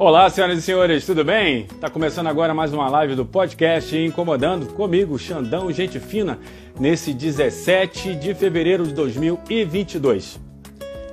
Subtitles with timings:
[0.00, 1.66] Olá, senhoras e senhores, tudo bem?
[1.80, 6.38] Tá começando agora mais uma live do podcast Incomodando comigo, Xandão Gente Fina,
[6.78, 10.38] nesse 17 de fevereiro de 2022.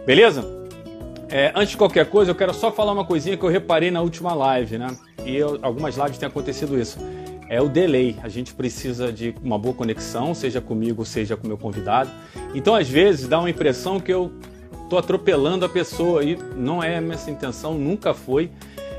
[0.05, 0.45] Beleza?
[1.31, 4.03] É, antes de qualquer coisa, eu quero só falar uma coisinha que eu reparei na
[4.03, 4.95] última live, né?
[5.25, 6.99] E eu, algumas lives tem acontecido isso.
[7.49, 8.15] É o delay.
[8.21, 12.11] A gente precisa de uma boa conexão, seja comigo, seja com meu convidado.
[12.53, 14.31] Então, às vezes, dá uma impressão que eu
[14.89, 18.51] tô atropelando a pessoa e não é essa intenção, nunca foi.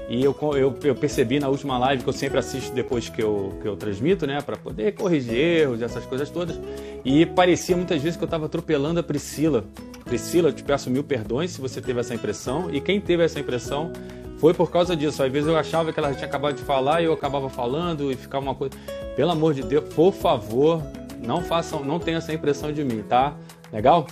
[0.08, 3.58] E eu, eu, eu, percebi na última live que eu sempre assisto depois que eu,
[3.60, 4.40] que eu transmito, né?
[4.40, 6.56] Para poder corrigir erros, essas coisas todas.
[7.04, 9.64] E parecia muitas vezes que eu estava atropelando a Priscila.
[10.04, 12.72] Priscila, eu te peço mil perdões se você teve essa impressão.
[12.72, 13.90] E quem teve essa impressão
[14.38, 15.20] foi por causa disso.
[15.24, 18.14] Às vezes eu achava que ela tinha acabado de falar e eu acabava falando e
[18.14, 18.74] ficava uma coisa.
[19.16, 20.82] Pelo amor de Deus, por favor,
[21.20, 23.34] não façam, não tenham essa impressão de mim, tá?
[23.72, 24.06] Legal?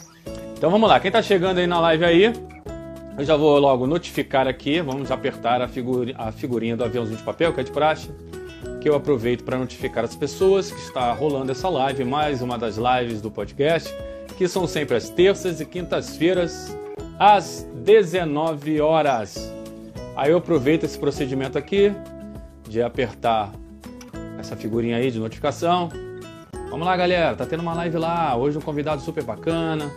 [0.65, 0.99] Então vamos lá.
[0.99, 2.33] Quem está chegando aí na live aí,
[3.19, 7.23] eu já vou logo notificar aqui, vamos apertar a, figuri a figurinha do aviãozinho de
[7.23, 8.11] papel, que é de praxe,
[8.81, 12.79] que eu aproveito para notificar as pessoas que está rolando essa live, mais uma das
[12.79, 13.95] lives do podcast,
[14.39, 16.75] que são sempre às terças e quintas-feiras,
[17.19, 19.53] às 19 horas.
[20.17, 21.93] Aí eu aproveito esse procedimento aqui
[22.67, 23.53] de apertar
[24.39, 25.91] essa figurinha aí de notificação.
[26.71, 29.93] Vamos lá, galera, tá tendo uma live lá, hoje um convidado super bacana,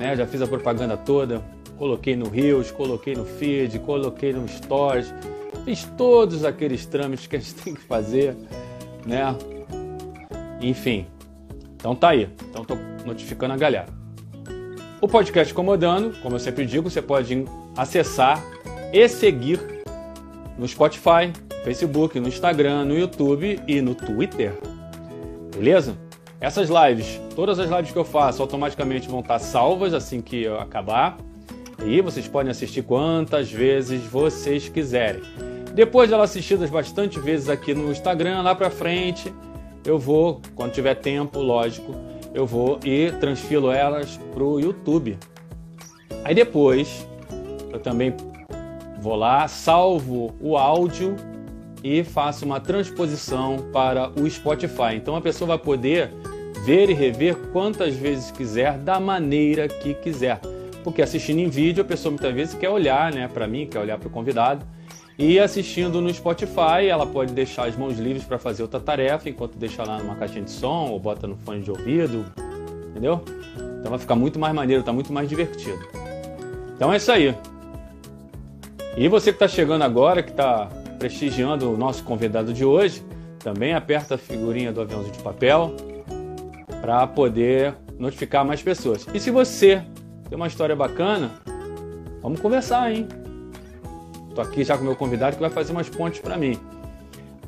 [0.00, 0.16] né?
[0.16, 1.42] Já fiz a propaganda toda
[1.80, 5.14] Coloquei no Reels, coloquei no feed, coloquei no Stories,
[5.64, 8.36] fiz todos aqueles trâmites que a gente tem que fazer,
[9.06, 9.34] né?
[10.60, 11.06] Enfim,
[11.76, 12.28] então tá aí.
[12.50, 12.76] Então tô
[13.06, 13.86] notificando a galera.
[15.00, 18.44] O podcast Comodando, como eu sempre digo, você pode acessar
[18.92, 19.58] e seguir
[20.58, 21.32] no Spotify,
[21.64, 24.52] Facebook, no Instagram, no YouTube e no Twitter.
[25.56, 25.96] Beleza?
[26.40, 30.58] Essas lives, todas as lives que eu faço automaticamente vão estar salvas assim que eu
[30.58, 31.18] acabar.
[31.84, 35.20] E vocês podem assistir quantas vezes vocês quiserem.
[35.74, 39.32] Depois de elas assistidas bastante vezes aqui no Instagram, lá para frente,
[39.84, 41.94] eu vou, quando tiver tempo, lógico,
[42.32, 45.18] eu vou e transfiro elas para o YouTube.
[46.24, 47.06] Aí depois,
[47.70, 48.14] eu também
[48.98, 51.16] vou lá, salvo o áudio
[51.84, 54.94] e faço uma transposição para o Spotify.
[54.94, 56.10] Então a pessoa vai poder
[56.64, 60.40] ver e rever quantas vezes quiser, da maneira que quiser
[60.82, 63.98] porque assistindo em vídeo a pessoa muitas vezes quer olhar, né, para mim, quer olhar
[63.98, 64.64] para o convidado.
[65.18, 69.56] E assistindo no Spotify, ela pode deixar as mãos livres para fazer outra tarefa, enquanto
[69.56, 72.24] deixa lá numa caixinha de som ou bota no fone de ouvido,
[72.90, 73.22] entendeu?
[73.80, 75.78] Então vai ficar muito mais maneiro, tá muito mais divertido.
[76.74, 77.34] Então é isso aí.
[78.96, 83.02] E você que está chegando agora, que está prestigiando o nosso convidado de hoje,
[83.38, 85.74] também aperta a figurinha do aviãozinho de papel
[86.80, 89.06] para poder notificar mais pessoas.
[89.12, 89.82] E se você
[90.28, 91.30] tem uma história bacana,
[92.22, 93.06] vamos conversar, hein?
[94.34, 96.58] Tô aqui já com meu convidado que vai fazer umas pontes para mim.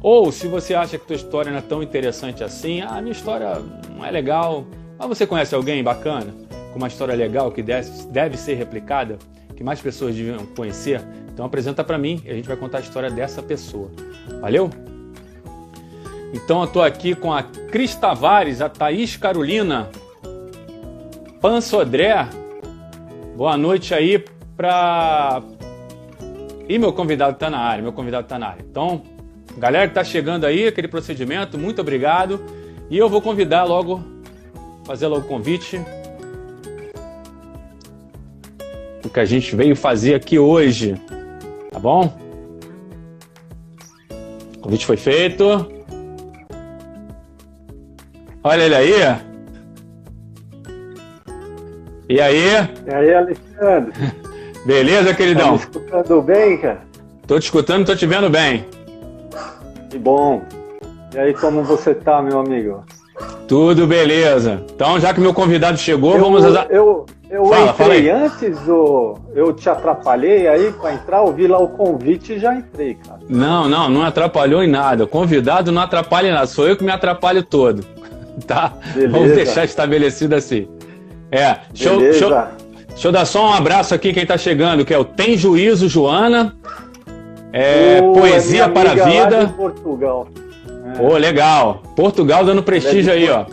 [0.00, 3.62] Ou se você acha que tua história não é tão interessante assim, ah, minha história
[3.96, 4.66] não é legal,
[4.98, 6.34] mas você conhece alguém bacana,
[6.72, 9.16] com uma história legal que deve, deve ser replicada,
[9.56, 11.00] que mais pessoas deviam conhecer,
[11.32, 13.90] então apresenta para mim e a gente vai contar a história dessa pessoa.
[14.40, 14.70] Valeu?
[16.32, 19.90] Então eu tô aqui com a Cris Tavares, a Thaís Carolina,
[21.40, 22.28] Pan Sodré,
[23.34, 24.22] Boa noite aí
[24.54, 25.42] para.
[26.68, 28.62] E meu convidado está na área, meu convidado está na área.
[28.62, 29.02] Então,
[29.56, 32.40] galera que está chegando aí, aquele procedimento, muito obrigado.
[32.90, 34.00] E eu vou convidar logo,
[34.84, 35.80] fazer logo o convite.
[39.02, 40.94] O que a gente veio fazer aqui hoje,
[41.70, 42.16] tá bom?
[44.58, 45.81] O convite foi feito.
[48.44, 48.92] Olha ele aí.
[52.08, 52.44] E aí?
[52.86, 53.92] E aí, Alexandre?
[54.66, 55.44] Beleza, queridão?
[55.44, 56.80] Tá me escutando bem, cara?
[57.26, 58.66] Tô te escutando, tô te vendo bem.
[59.88, 60.42] Que bom.
[61.14, 62.84] E aí, como você tá, meu amigo?
[63.46, 64.64] Tudo beleza.
[64.74, 66.44] Então, já que meu convidado chegou, eu, vamos...
[66.70, 71.58] Eu, eu fala, entrei fala antes, ou eu te atrapalhei aí para entrar, ouvi lá
[71.58, 73.20] o convite e já entrei, cara.
[73.28, 75.04] Não, não, não atrapalhou em nada.
[75.04, 77.84] O convidado não atrapalha em nada, sou eu que me atrapalho todo.
[78.46, 78.72] Tá?
[78.94, 79.12] Beleza.
[79.12, 80.68] Vamos deixar estabelecido assim.
[81.30, 82.30] É, show, show,
[82.88, 85.88] deixa eu dar só um abraço aqui quem tá chegando, que é o Tem Juízo
[85.88, 86.56] Joana.
[87.52, 89.54] É, Poesia para a Vida.
[89.56, 90.28] Portugal.
[90.66, 91.02] É.
[91.02, 91.82] Oh, legal.
[91.94, 93.44] Portugal dando prestígio aí, ó.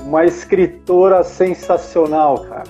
[0.00, 2.64] Uma escritora sensacional, cara.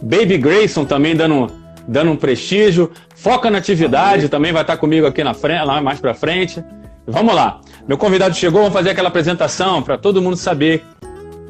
[0.00, 1.50] Baby Grayson também dando,
[1.86, 2.92] dando um prestígio.
[3.16, 6.62] Foca na atividade, também vai estar comigo aqui na frente, lá mais para frente.
[7.06, 7.60] Vamos lá.
[7.88, 10.84] Meu convidado chegou, vamos fazer aquela apresentação para todo mundo saber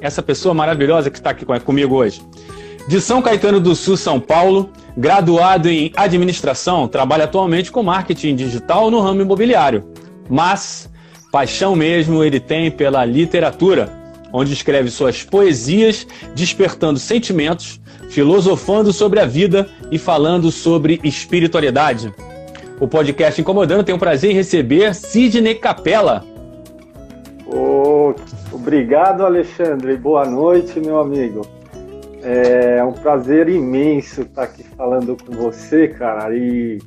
[0.00, 2.22] essa pessoa maravilhosa que está aqui comigo hoje.
[2.86, 8.90] De São Caetano do Sul, São Paulo, Graduado em administração, trabalha atualmente com marketing digital
[8.90, 9.84] no ramo imobiliário.
[10.28, 10.88] Mas
[11.30, 13.92] paixão mesmo ele tem pela literatura,
[14.32, 17.80] onde escreve suas poesias, despertando sentimentos,
[18.10, 22.12] filosofando sobre a vida e falando sobre espiritualidade.
[22.80, 26.24] O podcast Incomodando tem o prazer em receber Sidney Capella.
[27.50, 28.14] Oh,
[28.52, 29.96] obrigado, Alexandre.
[29.96, 31.46] Boa noite, meu amigo.
[32.22, 36.34] É um prazer imenso estar aqui falando com você, cara.
[36.36, 36.78] E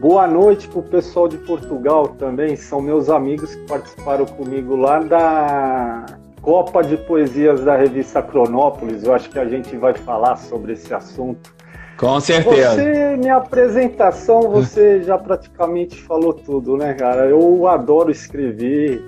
[0.00, 2.56] boa noite para o pessoal de Portugal também.
[2.56, 6.06] São meus amigos que participaram comigo lá da
[6.42, 9.04] Copa de Poesias da revista Cronópolis.
[9.04, 11.54] Eu acho que a gente vai falar sobre esse assunto.
[11.96, 12.74] Com certeza.
[12.74, 17.26] Você, minha apresentação, você já praticamente falou tudo, né, cara?
[17.26, 19.02] Eu adoro escrever,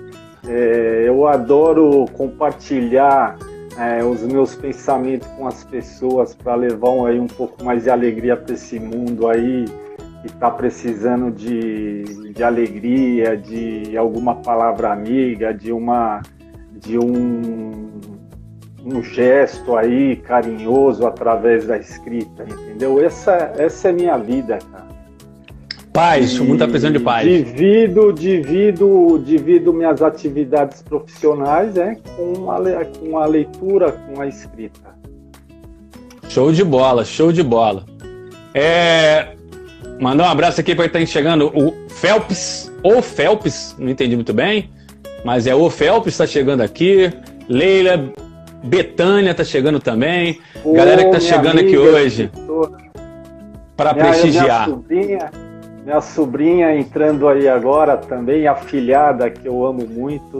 [0.47, 3.37] é, eu adoro compartilhar
[3.77, 7.89] é, os meus pensamentos com as pessoas para levar um, aí um pouco mais de
[7.89, 9.65] alegria para esse mundo aí
[10.21, 16.21] que está precisando de, de alegria, de alguma palavra amiga, de uma
[16.73, 17.91] de um,
[18.83, 23.03] um gesto aí carinhoso através da escrita, entendeu?
[23.03, 24.90] Essa, essa é minha vida, cara.
[25.93, 27.27] Paz, o mundo está precisando de paz.
[27.27, 34.91] Divido, divido, divido minhas atividades profissionais é, com, a, com a leitura, com a escrita.
[36.29, 37.83] Show de bola, show de bola.
[38.53, 39.33] É,
[39.99, 44.33] mandar um abraço aqui para quem está chegando, o Phelps, ou Phelps, não entendi muito
[44.33, 44.69] bem,
[45.25, 47.11] mas é o Phelps está chegando aqui,
[47.49, 48.13] Leila,
[48.63, 52.31] Betânia está chegando também, Ô, galera que está chegando aqui hoje
[53.75, 54.67] para prestigiar.
[54.67, 55.50] Minha sobrinha,
[55.83, 60.37] minha sobrinha entrando aí agora também, afilhada, que eu amo muito.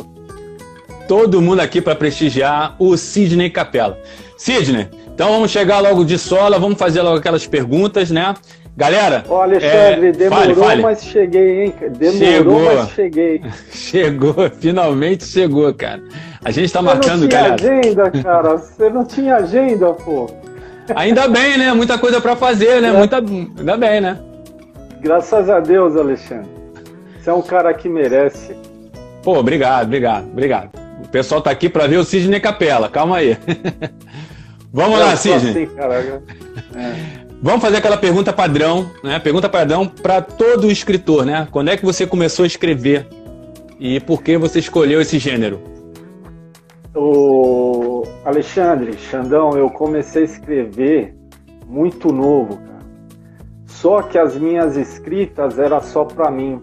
[1.08, 3.98] Todo mundo aqui para prestigiar o Sidney Capela.
[4.38, 8.34] Sidney, então vamos chegar logo de sola, vamos fazer logo aquelas perguntas, né?
[8.78, 9.26] Galera.
[9.28, 10.12] Ó, Alexandre, é...
[10.12, 10.82] demorou, fale, fale.
[10.82, 11.74] mas cheguei, hein?
[11.98, 12.76] Demorou, chegou.
[12.76, 13.42] mas cheguei.
[13.74, 16.02] chegou, finalmente chegou, cara.
[16.44, 17.58] A gente tá Você marcando, galera.
[17.58, 18.58] Você não tinha agenda, cara.
[18.58, 20.30] Você não tinha agenda, pô.
[20.96, 21.74] Ainda bem, né?
[21.74, 22.90] Muita coisa para fazer, né?
[22.90, 22.92] É.
[22.92, 23.18] Muita...
[23.18, 24.18] Ainda bem, né?
[25.02, 26.50] Graças a Deus, Alexandre.
[27.20, 28.56] Você é um cara que merece.
[29.24, 30.70] Pô, obrigado, obrigado, obrigado.
[31.04, 33.36] O pessoal tá aqui para ver o Sidney Capela, calma aí.
[34.72, 35.64] Vamos lá, Sidney.
[35.64, 35.70] Assim,
[36.78, 37.22] é.
[37.42, 39.18] Vamos fazer aquela pergunta padrão, né?
[39.18, 41.48] Pergunta padrão para todo escritor, né?
[41.50, 43.08] Quando é que você começou a escrever
[43.80, 45.60] e por que você escolheu esse gênero?
[46.96, 51.16] O Alexandre, Xandão, eu comecei a escrever
[51.66, 52.60] muito novo,
[53.72, 56.62] só que as minhas escritas era só para mim.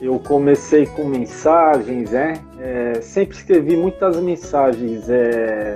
[0.00, 2.40] Eu comecei com mensagens, né?
[2.60, 5.74] É, sempre escrevi muitas mensagens é,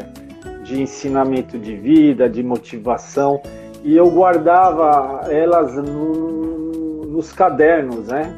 [0.62, 3.42] de ensinamento de vida, de motivação,
[3.82, 8.32] e eu guardava elas no, nos cadernos, né?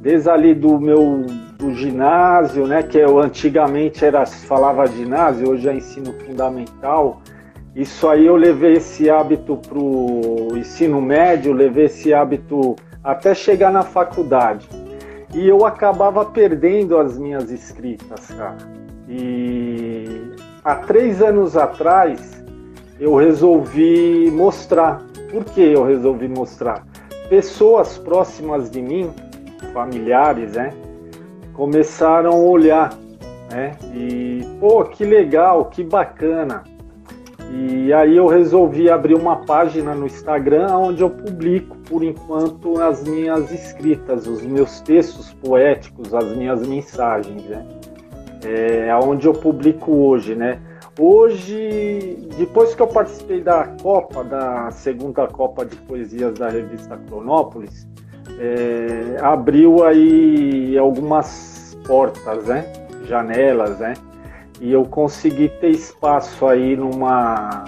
[0.00, 1.26] Desde ali do meu
[1.58, 2.82] do ginásio, né?
[2.82, 7.20] Que eu antigamente era falava ginásio, hoje é ensino fundamental.
[7.74, 13.72] Isso aí eu levei esse hábito para o ensino médio, levei esse hábito até chegar
[13.72, 14.68] na faculdade.
[15.32, 18.56] E eu acabava perdendo as minhas escritas, cara.
[19.08, 20.32] E
[20.64, 22.42] há três anos atrás
[22.98, 25.00] eu resolvi mostrar.
[25.30, 26.84] Por que eu resolvi mostrar?
[27.28, 29.10] Pessoas próximas de mim,
[29.72, 30.72] familiares, né?
[31.52, 32.92] Começaram a olhar,
[33.48, 33.76] né?
[33.94, 36.64] E, pô, que legal, que bacana
[37.52, 43.02] e aí eu resolvi abrir uma página no Instagram onde eu publico, por enquanto, as
[43.02, 47.66] minhas escritas, os meus textos poéticos, as minhas mensagens, né?
[48.44, 50.60] É onde eu publico hoje, né?
[50.98, 57.88] Hoje, depois que eu participei da Copa, da segunda Copa de Poesias da revista Cronópolis,
[58.38, 62.64] é, abriu aí algumas portas, né?
[63.06, 63.94] Janelas, né?
[64.60, 67.64] E eu consegui ter espaço aí numa,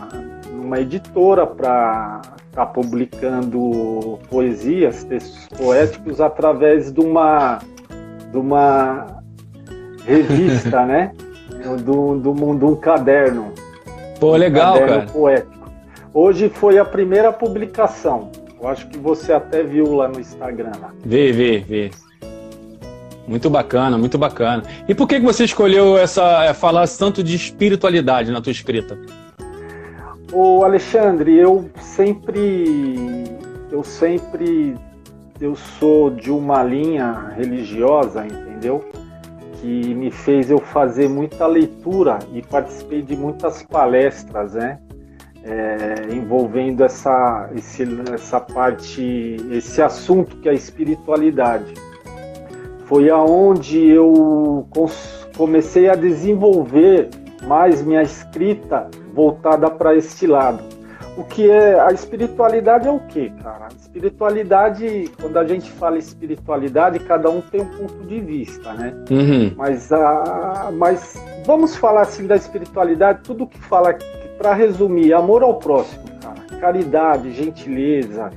[0.53, 2.21] numa editora para
[2.51, 7.61] estar tá publicando poesias, textos poéticos através de uma,
[8.31, 9.23] de uma
[10.05, 11.13] revista, né?
[11.85, 13.53] Do, do, de um caderno.
[14.19, 15.13] Pô, legal, um caderno cara.
[15.13, 15.71] Poético.
[16.13, 18.33] Hoje foi a primeira publicação.
[18.61, 20.73] Eu acho que você até viu lá no Instagram.
[20.81, 20.91] Lá.
[21.05, 21.91] Vê, vê, vê.
[23.27, 24.63] Muito bacana, muito bacana.
[24.89, 28.99] E por que você escolheu essa é, falar tanto de espiritualidade na tua escrita?
[30.33, 33.25] O Alexandre, eu sempre,
[33.71, 34.75] eu sempre,
[35.41, 38.85] eu sou de uma linha religiosa, entendeu?
[39.61, 44.79] Que me fez eu fazer muita leitura e participei de muitas palestras, né?
[45.45, 51.75] é, envolvendo essa, esse, essa parte, esse assunto que é a espiritualidade.
[52.85, 54.67] Foi aonde eu
[55.37, 57.09] comecei a desenvolver
[57.47, 60.63] mais minha escrita voltada para este lado.
[61.17, 63.67] O que é a espiritualidade é o que, cara?
[63.67, 68.95] A espiritualidade, quando a gente fala espiritualidade, cada um tem um ponto de vista, né?
[69.11, 69.53] Uhum.
[69.55, 73.95] Mas, a, mas vamos falar assim da espiritualidade, tudo que fala,
[74.39, 78.31] para resumir, amor ao próximo, cara, caridade, gentileza,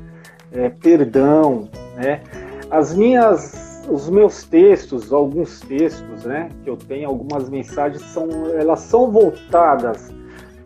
[0.51, 2.21] é, perdão, né?
[2.69, 8.27] As minhas, os meus textos, alguns textos, né, que eu tenho, algumas mensagens são,
[8.57, 10.13] elas são voltadas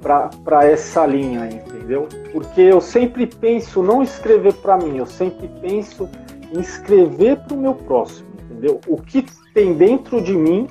[0.01, 2.07] para essa linha, entendeu?
[2.31, 6.09] Porque eu sempre penso não escrever para mim, eu sempre penso
[6.55, 8.79] em escrever para o meu próximo, entendeu?
[8.87, 10.67] O que tem dentro de mim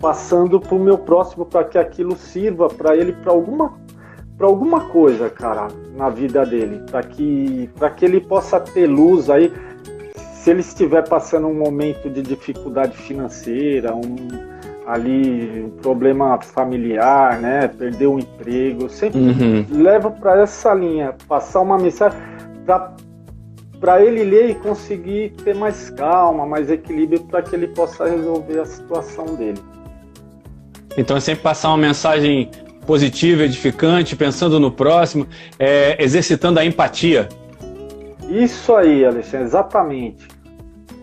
[0.00, 3.82] passando para o meu próximo para que aquilo sirva para ele para alguma
[4.36, 9.30] para alguma coisa, cara, na vida dele, para que para que ele possa ter luz
[9.30, 9.52] aí
[10.44, 14.14] se ele estiver passando um momento de dificuldade financeira, um
[14.86, 17.66] ali um problema familiar, né?
[17.66, 18.82] Perder o um emprego.
[18.82, 19.64] Eu sempre uhum.
[19.70, 22.18] levo para essa linha, passar uma mensagem
[23.80, 28.60] para ele ler e conseguir ter mais calma, mais equilíbrio para que ele possa resolver
[28.60, 29.62] a situação dele.
[30.94, 32.50] Então é sempre passar uma mensagem
[32.86, 35.26] positiva, edificante, pensando no próximo,
[35.58, 37.30] é, exercitando a empatia.
[38.28, 40.33] Isso aí, Alexandre, exatamente.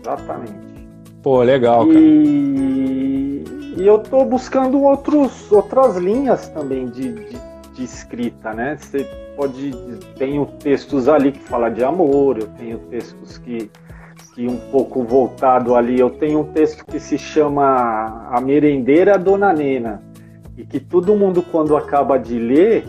[0.02, 0.72] Exatamente.
[1.22, 1.98] Pô, legal, cara.
[1.98, 3.12] E
[3.76, 7.36] e eu estou buscando outros, outras linhas também de, de,
[7.74, 8.76] de, escrita, né?
[8.78, 9.04] Você
[9.34, 9.72] pode.
[10.18, 13.70] Tenho textos ali que fala de amor, eu tenho textos que,
[14.34, 15.98] que um pouco voltado ali.
[15.98, 20.02] Eu tenho um texto que se chama A Merendeira Dona Nena,
[20.56, 22.84] e que todo mundo, quando acaba de ler,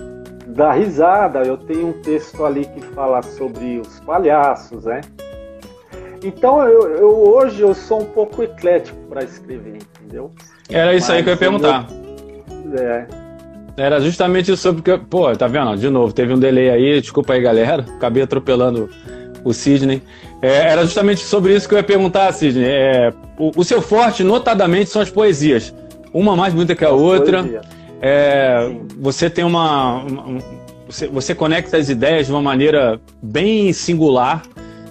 [0.47, 1.43] dá risada.
[1.43, 4.99] Eu tenho um texto ali que fala sobre os palhaços, né?
[6.23, 10.31] Então eu, eu hoje eu sou um pouco eclético para escrever, entendeu?
[10.69, 11.87] Era isso Mas, aí que eu ia perguntar.
[12.79, 13.05] É.
[13.75, 14.97] Era justamente isso sobre que.
[15.05, 15.75] Pô, tá vendo?
[15.75, 17.85] De novo, teve um delay aí, desculpa aí, galera.
[17.95, 18.89] Acabei atropelando
[19.43, 20.01] o Sidney.
[20.41, 22.65] É, era justamente sobre isso que eu ia perguntar, Sidney.
[22.65, 25.73] É, o, o, seu forte, notadamente, são as poesias.
[26.13, 27.63] Uma mais bonita que a outra.
[28.01, 30.03] É, você tem uma.
[30.03, 30.39] uma
[30.87, 34.43] você, você conecta as ideias de uma maneira bem singular.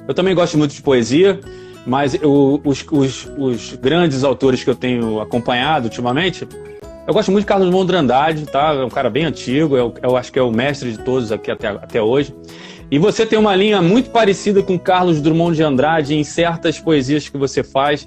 [0.06, 1.40] Eu também gosto muito de poesia.
[1.84, 6.46] Mas eu, os, os, os, grandes autores que eu tenho acompanhado ultimamente,
[7.06, 8.72] eu gosto muito de Carlos Mondrandade, tá?
[8.72, 11.50] É um cara bem antigo, eu, eu acho que é o mestre de todos aqui
[11.50, 12.34] até, até hoje.
[12.92, 17.26] E você tem uma linha muito parecida com Carlos Drummond de Andrade em certas poesias
[17.26, 18.06] que você faz,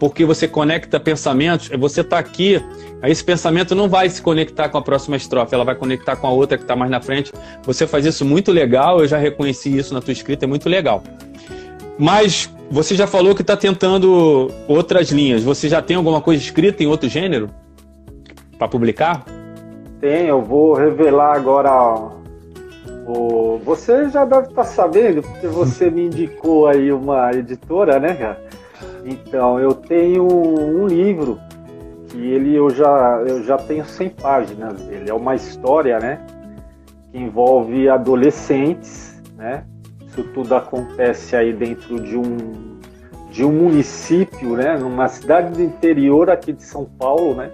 [0.00, 1.68] porque você conecta pensamentos.
[1.78, 2.60] Você está aqui,
[3.04, 6.30] esse pensamento não vai se conectar com a próxima estrofe, ela vai conectar com a
[6.30, 7.32] outra que está mais na frente.
[7.62, 11.04] Você faz isso muito legal, eu já reconheci isso na tua escrita, é muito legal.
[11.96, 15.44] Mas você já falou que está tentando outras linhas.
[15.44, 17.50] Você já tem alguma coisa escrita em outro gênero
[18.58, 19.24] para publicar?
[20.00, 22.13] Tem, eu vou revelar agora.
[23.64, 28.40] Você já deve estar tá sabendo, porque você me indicou aí uma editora, né, cara?
[29.04, 31.38] Então, eu tenho um livro
[32.08, 35.10] que ele eu já, eu já tenho 100 páginas dele.
[35.10, 36.20] É uma história, né?
[37.10, 39.64] Que envolve adolescentes, né?
[40.06, 42.78] Isso tudo acontece aí dentro de um,
[43.30, 44.76] de um município, né?
[44.78, 47.50] Numa cidade do interior aqui de São Paulo, né?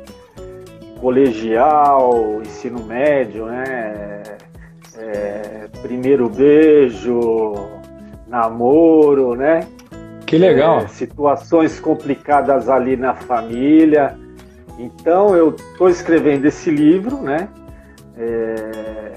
[1.00, 4.22] Colegial, ensino médio, né?
[5.00, 7.54] É, primeiro beijo,
[8.28, 9.66] namoro, né?
[10.26, 10.80] Que legal.
[10.80, 14.16] É, situações complicadas ali na família.
[14.78, 17.48] Então eu estou escrevendo esse livro, né?
[18.16, 19.14] É,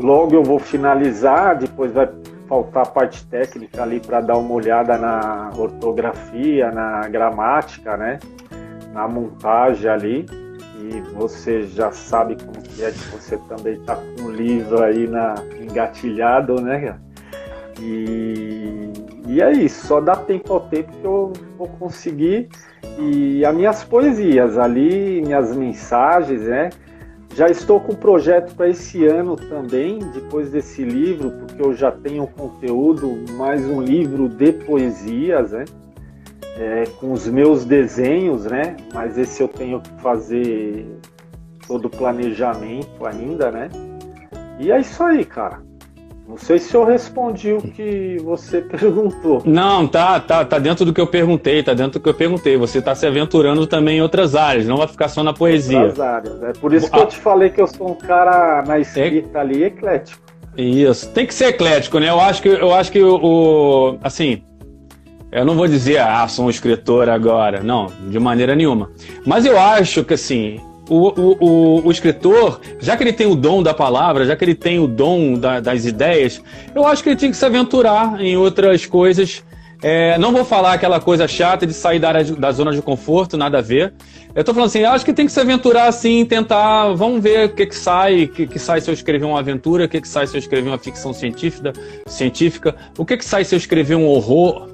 [0.00, 2.08] Logo eu vou finalizar, depois vai
[2.48, 8.18] faltar a parte técnica ali para dar uma olhada na ortografia, na gramática, né?
[8.94, 10.26] Na montagem ali.
[11.14, 15.34] Você já sabe como que é que você também está com o livro aí na,
[15.60, 16.98] engatilhado, né?
[17.80, 18.92] E,
[19.26, 22.48] e é isso, só dá tempo ao tempo que eu vou conseguir.
[22.98, 26.70] E as minhas poesias ali, minhas mensagens, né?
[27.34, 31.92] Já estou com um projeto para esse ano também, depois desse livro, porque eu já
[31.92, 35.64] tenho conteúdo, mais um livro de poesias, né?
[36.56, 38.76] É, com os meus desenhos, né?
[38.92, 40.86] Mas esse eu tenho que fazer
[41.66, 43.68] todo o planejamento ainda, né?
[44.58, 45.62] E é isso aí, cara.
[46.30, 49.42] Não sei se eu respondi o que você perguntou.
[49.44, 52.56] Não, tá, tá, tá dentro do que eu perguntei, tá dentro do que eu perguntei.
[52.56, 55.80] Você está se aventurando também em outras áreas, não vai ficar só na poesia.
[55.80, 56.42] Outras áreas.
[56.44, 57.02] É por isso que ah.
[57.02, 59.40] eu te falei que eu sou um cara na escrita é...
[59.40, 60.22] ali eclético.
[60.56, 62.10] Isso, tem que ser eclético, né?
[62.10, 64.42] Eu acho que eu acho que o, o assim,
[65.32, 68.90] eu não vou dizer, ah, sou um escritor agora, não, de maneira nenhuma.
[69.24, 73.36] Mas eu acho que assim, o, o, o, o, escritor, já que ele tem o
[73.36, 76.42] dom da palavra, já que ele tem o dom da, das ideias,
[76.74, 79.44] eu acho que ele tinha que se aventurar em outras coisas.
[79.82, 83.36] É, não vou falar aquela coisa chata de sair da, área da zona de conforto,
[83.36, 83.94] nada a ver.
[84.34, 87.48] Eu tô falando assim, acho que tem que se aventurar assim, tentar, vamos ver o
[87.54, 90.08] que que sai, o que que sai se eu escrever uma aventura, o que que
[90.08, 91.72] sai se eu escrever uma ficção científica,
[92.06, 94.68] científica, o que que sai se eu escrever um horror,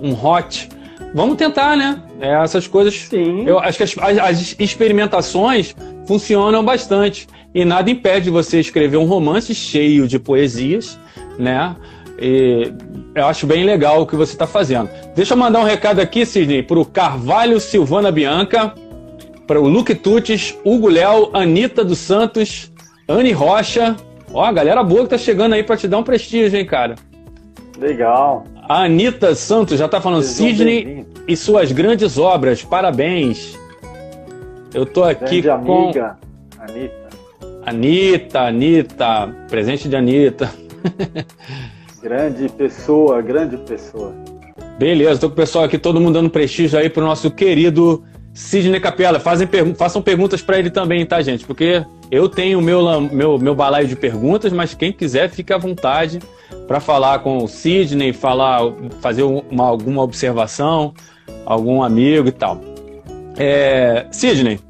[0.00, 0.68] um hot,
[1.14, 2.02] vamos tentar, né?
[2.20, 2.94] É, essas coisas.
[2.94, 3.44] Sim.
[3.46, 5.74] Eu acho que as, as, experimentações
[6.06, 7.26] funcionam bastante.
[7.54, 10.98] E nada impede você escrever um romance cheio de poesias,
[11.38, 11.74] né?
[12.20, 12.72] E
[13.14, 14.90] eu acho bem legal o que você está fazendo.
[15.14, 18.74] Deixa eu mandar um recado aqui, Sidney, para o Carvalho Silvana Bianca,
[19.46, 22.70] para o Luke Tutis, Hugo Léo, Anitta dos Santos,
[23.08, 23.96] Anne Rocha.
[24.32, 26.96] Ó, a galera boa que tá chegando aí para te dar um prestígio, hein, cara?
[27.78, 28.44] Legal.
[28.68, 33.58] A Anitta Santos já está falando, Sidney e suas grandes obras, parabéns.
[34.74, 35.84] Eu tô aqui Grande com.
[35.84, 36.18] Amiga,
[36.58, 37.08] Anitta.
[37.64, 40.52] Anitta, Anitta, presente de Anitta.
[42.02, 44.14] grande pessoa, grande pessoa.
[44.78, 48.04] Beleza, tô com o pessoal aqui, todo mundo dando prestígio aí pro nosso querido
[48.38, 49.18] Sidney Capela.
[49.18, 51.44] Fazem, façam perguntas para ele também, tá, gente?
[51.44, 56.20] Porque eu tenho meu, meu, meu balaio de perguntas, mas quem quiser, fique à vontade
[56.68, 58.60] para falar com o Sidney, falar,
[59.00, 60.94] fazer uma, alguma observação,
[61.44, 62.60] algum amigo e tal.
[63.36, 64.60] É, Sidney,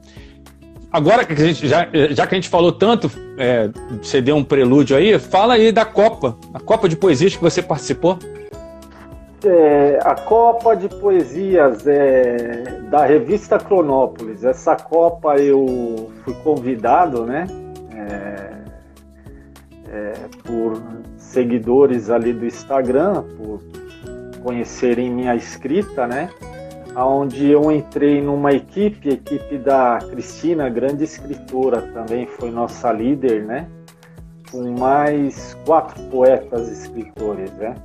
[0.91, 3.69] agora que a gente, já, já que a gente falou tanto, é,
[4.03, 7.61] você deu um prelúdio aí, fala aí da Copa, a Copa de Poesias que você
[7.61, 8.19] participou.
[9.45, 14.43] É, a Copa de Poesias é, da revista Cronópolis.
[14.43, 17.47] Essa Copa eu fui convidado, né?
[17.95, 18.59] É,
[19.91, 20.13] é
[20.45, 20.83] por
[21.17, 23.61] seguidores ali do Instagram, por
[24.43, 26.31] conhecerem minha escrita, né?
[26.97, 33.69] Onde eu entrei numa equipe, equipe da Cristina, grande escritora também, foi nossa líder, né?
[34.51, 37.77] Com mais quatro poetas escritores, né?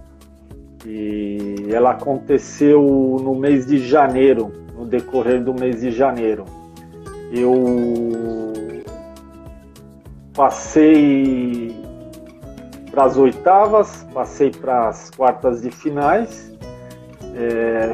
[0.86, 2.82] E ela aconteceu
[3.22, 6.46] no mês de janeiro, no decorrer do mês de janeiro.
[7.32, 8.54] Eu
[10.36, 11.76] passei
[12.92, 16.54] para as oitavas, passei para as quartas de finais,
[17.36, 17.94] é,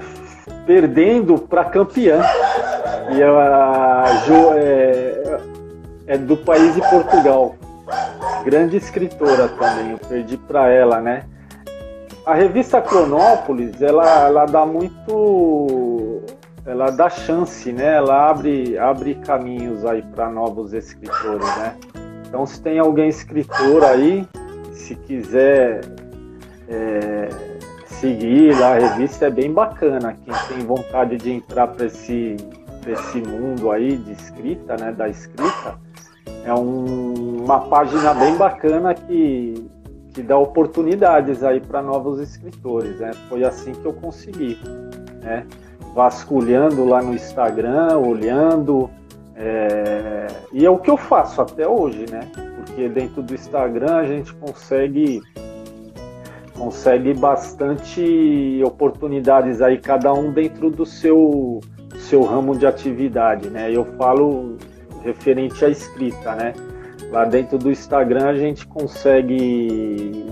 [0.66, 2.22] perdendo para campeã.
[3.12, 5.40] E a Jo é,
[6.08, 7.56] é, do país de Portugal.
[8.44, 11.24] Grande escritora também, eu perdi para ela, né?
[12.30, 16.22] A revista Cronópolis, ela, ela dá muito.
[16.64, 17.96] Ela dá chance, né?
[17.96, 21.76] Ela abre, abre caminhos aí para novos escritores, né?
[22.28, 24.28] Então, se tem alguém escritor aí,
[24.74, 25.82] se quiser
[26.68, 27.30] é,
[27.88, 30.16] seguir lá a revista, é bem bacana.
[30.24, 32.38] Quem tem vontade de entrar para esse,
[32.86, 35.80] esse mundo aí de escrita, né, da escrita,
[36.46, 39.68] é um, uma página bem bacana que,
[40.14, 43.00] que dá oportunidades aí para novos escritores.
[43.00, 43.12] Né?
[43.28, 44.58] Foi assim que eu consegui.
[45.22, 45.46] Né?
[45.94, 48.90] Vasculhando lá no Instagram, olhando.
[49.36, 50.28] É...
[50.52, 52.22] E é o que eu faço até hoje, né?
[52.70, 55.22] porque dentro do Instagram a gente consegue
[56.58, 61.60] consegue bastante oportunidades aí cada um dentro do seu
[61.98, 63.72] seu ramo de atividade, né?
[63.72, 64.58] Eu falo
[65.04, 66.54] referente à escrita, né?
[67.12, 70.26] Lá dentro do Instagram a gente consegue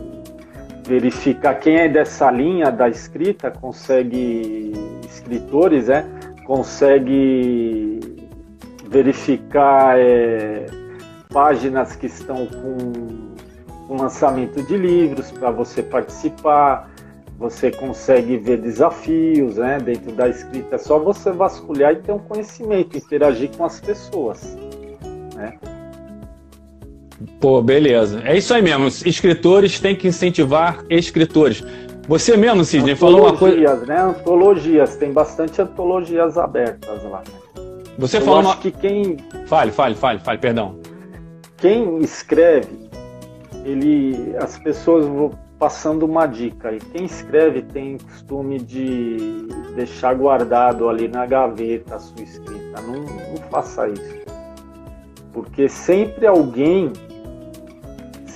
[0.87, 4.73] verificar quem é dessa linha da escrita, consegue
[5.05, 6.05] escritores, né?
[6.45, 7.99] Consegue
[8.87, 10.65] verificar é,
[11.33, 16.89] páginas que estão com, com lançamento de livros para você participar.
[17.37, 20.75] Você consegue ver desafios né, dentro da escrita.
[20.75, 24.57] É só você vasculhar e ter um conhecimento, interagir com as pessoas.
[25.35, 25.53] Né?
[27.39, 28.21] Pô, beleza.
[28.23, 28.87] É isso aí mesmo.
[28.87, 31.63] Escritores têm que incentivar escritores.
[32.07, 33.75] Você mesmo, Sidney, falou uma coisa.
[33.85, 34.01] né?
[34.01, 37.21] Antologias, tem bastante antologias abertas lá.
[37.97, 38.57] Você Eu falou acho uma...
[38.57, 39.17] que quem.
[39.47, 40.79] Fale, fale, fale, fale, perdão
[41.57, 42.89] quem escreve,
[43.65, 46.71] ele, as pessoas vão passando uma dica.
[46.71, 52.81] E quem escreve tem costume de deixar guardado ali na gaveta a sua escrita.
[52.81, 54.17] Não, não faça isso.
[55.33, 56.93] Porque sempre alguém,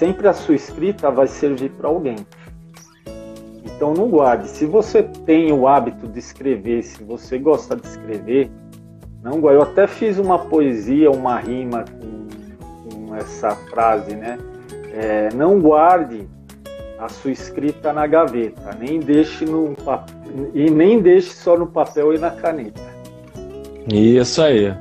[0.01, 2.15] sempre a sua escrita vai servir para alguém.
[3.63, 4.47] Então não guarde.
[4.47, 8.49] Se você tem o hábito de escrever, se você gosta de escrever,
[9.21, 9.59] não guarde.
[9.59, 14.39] Eu até fiz uma poesia, uma rima com, com essa frase, né?
[14.91, 16.27] É, não guarde
[16.97, 19.75] a sua escrita na gaveta, nem deixe no
[20.55, 22.81] e nem deixe só no papel e na caneta.
[23.87, 24.73] Isso aí.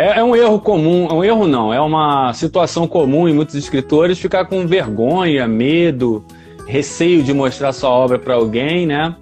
[0.00, 3.54] É, é, um erro comum, é um erro não, é uma situação comum em muitos
[3.54, 6.24] escritores ficar com vergonha, medo,
[6.66, 9.14] receio de mostrar sua obra para alguém, né?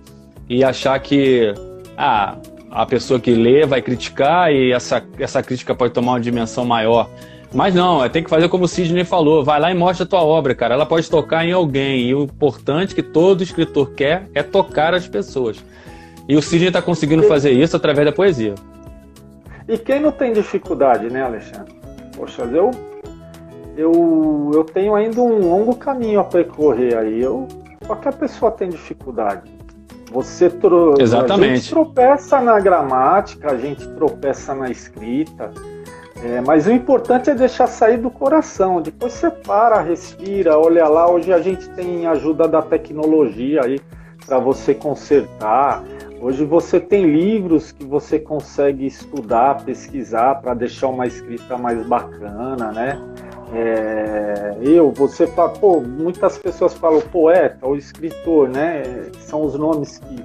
[0.48, 1.52] E achar que
[1.96, 2.36] ah,
[2.70, 7.10] a pessoa que lê vai criticar e essa, essa crítica pode tomar uma dimensão maior.
[7.52, 10.22] Mas não, tem que fazer como o Sidney falou, vai lá e mostra a tua
[10.22, 10.74] obra, cara.
[10.74, 12.02] Ela pode tocar em alguém.
[12.02, 15.56] E o importante que todo escritor quer é tocar as pessoas.
[16.28, 18.54] E o Sidney está conseguindo fazer isso através da poesia.
[19.68, 21.74] E quem não tem dificuldade, né, Alexandre?
[22.16, 22.70] Poxa, eu
[23.78, 27.22] eu, eu tenho ainda um longo caminho a percorrer aí.
[27.22, 27.46] Eu,
[27.87, 29.42] qualquer pessoa tem dificuldade.
[30.11, 30.94] Você tro...
[30.98, 31.52] Exatamente.
[31.52, 35.52] A gente tropeça na gramática, a gente tropeça na escrita,
[36.24, 38.83] é, mas o importante é deixar sair do coração.
[38.83, 41.09] Depois você para, respira, olha lá.
[41.09, 43.81] Hoje a gente tem ajuda da tecnologia aí
[44.26, 45.85] para você consertar.
[46.20, 52.72] Hoje você tem livros que você consegue estudar, pesquisar para deixar uma escrita mais bacana,
[52.72, 53.00] né?
[53.54, 58.83] É, eu, você fala, pô, muitas pessoas falam poeta ou escritor, né?
[59.20, 60.16] São os nomes que,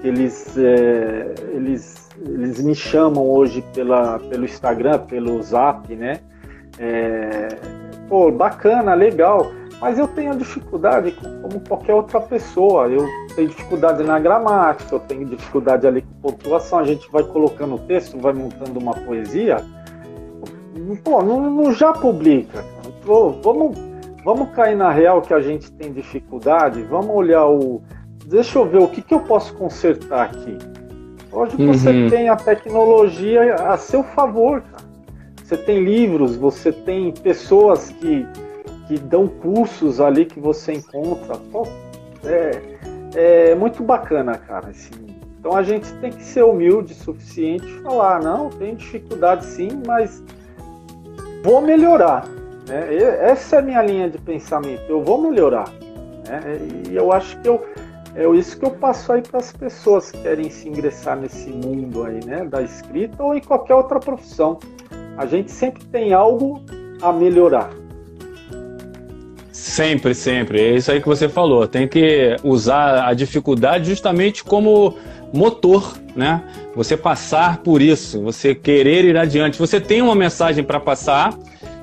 [0.00, 6.20] que eles, é, eles, eles me chamam hoje pela, pelo Instagram, pelo Zap, né?
[6.78, 7.48] É,
[8.08, 9.50] pô, bacana, legal,
[9.82, 12.86] mas eu tenho dificuldade como qualquer outra pessoa.
[12.86, 16.78] Eu tenho dificuldade na gramática, eu tenho dificuldade ali com pontuação.
[16.78, 19.62] A gente vai colocando o texto, vai montando uma poesia
[21.04, 22.64] pô, não, não já publica.
[23.04, 23.76] Pô, vamos,
[24.24, 27.82] vamos cair na real que a gente tem dificuldade, vamos olhar o.
[28.26, 30.56] Deixa eu ver o que, que eu posso consertar aqui.
[31.30, 31.72] Hoje uhum.
[31.72, 34.92] você tem a tecnologia a seu favor, cara.
[35.42, 38.26] Você tem livros, você tem pessoas que,
[38.92, 41.36] que dão cursos ali que você encontra.
[41.50, 41.66] Pô,
[42.24, 42.60] é,
[43.14, 44.68] é muito bacana, cara.
[44.68, 44.90] Assim.
[45.38, 50.22] Então a gente tem que ser humilde o suficiente falar, não, tem dificuldade sim, mas
[51.42, 52.26] vou melhorar.
[52.68, 52.94] Né?
[52.96, 54.82] Essa é a minha linha de pensamento.
[54.88, 55.68] Eu vou melhorar.
[56.28, 56.58] Né?
[56.90, 57.64] E eu acho que eu,
[58.14, 62.04] é isso que eu passo aí para as pessoas que querem se ingressar nesse mundo
[62.04, 62.44] aí, né?
[62.44, 64.58] Da escrita ou em qualquer outra profissão.
[65.16, 66.60] A gente sempre tem algo
[67.00, 67.81] a melhorar.
[69.52, 70.60] Sempre, sempre.
[70.60, 71.68] É isso aí que você falou.
[71.68, 74.96] Tem que usar a dificuldade justamente como
[75.32, 76.42] motor, né?
[76.74, 79.58] Você passar por isso, você querer ir adiante.
[79.58, 81.36] Você tem uma mensagem para passar,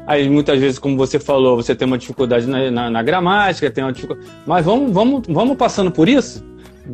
[0.08, 3.84] aí muitas vezes, como você falou, você tem uma dificuldade na, na, na gramática, tem
[3.84, 4.28] uma dificuldade.
[4.48, 6.44] Mas vamos, vamos, vamos passando por isso.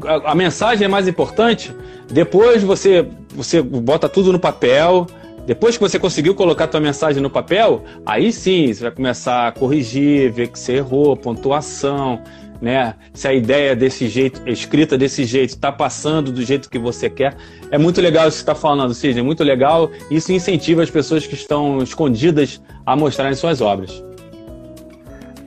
[0.03, 1.73] A, a, mensagem é mais importante.
[2.11, 5.07] Depois você, você bota tudo no papel.
[5.45, 9.51] Depois que você conseguiu colocar tua mensagem no papel, aí sim você vai começar a
[9.51, 12.19] corrigir, ver que você errou, pontuação,
[12.59, 12.95] né?
[13.13, 17.37] Se a ideia desse jeito, escrita desse jeito, está passando do jeito que você quer.
[17.69, 19.91] É muito legal isso que está falando, Sidney, muito legal.
[20.09, 24.03] Isso incentiva as pessoas que estão escondidas a mostrarem suas obras.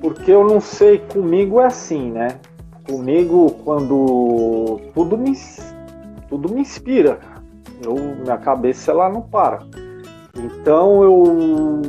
[0.01, 2.39] Porque eu não sei, comigo é assim, né?
[2.87, 5.33] Comigo, quando tudo me,
[6.29, 7.19] tudo me inspira,
[7.85, 9.67] eu, minha cabeça ela não para.
[10.39, 11.83] Então eu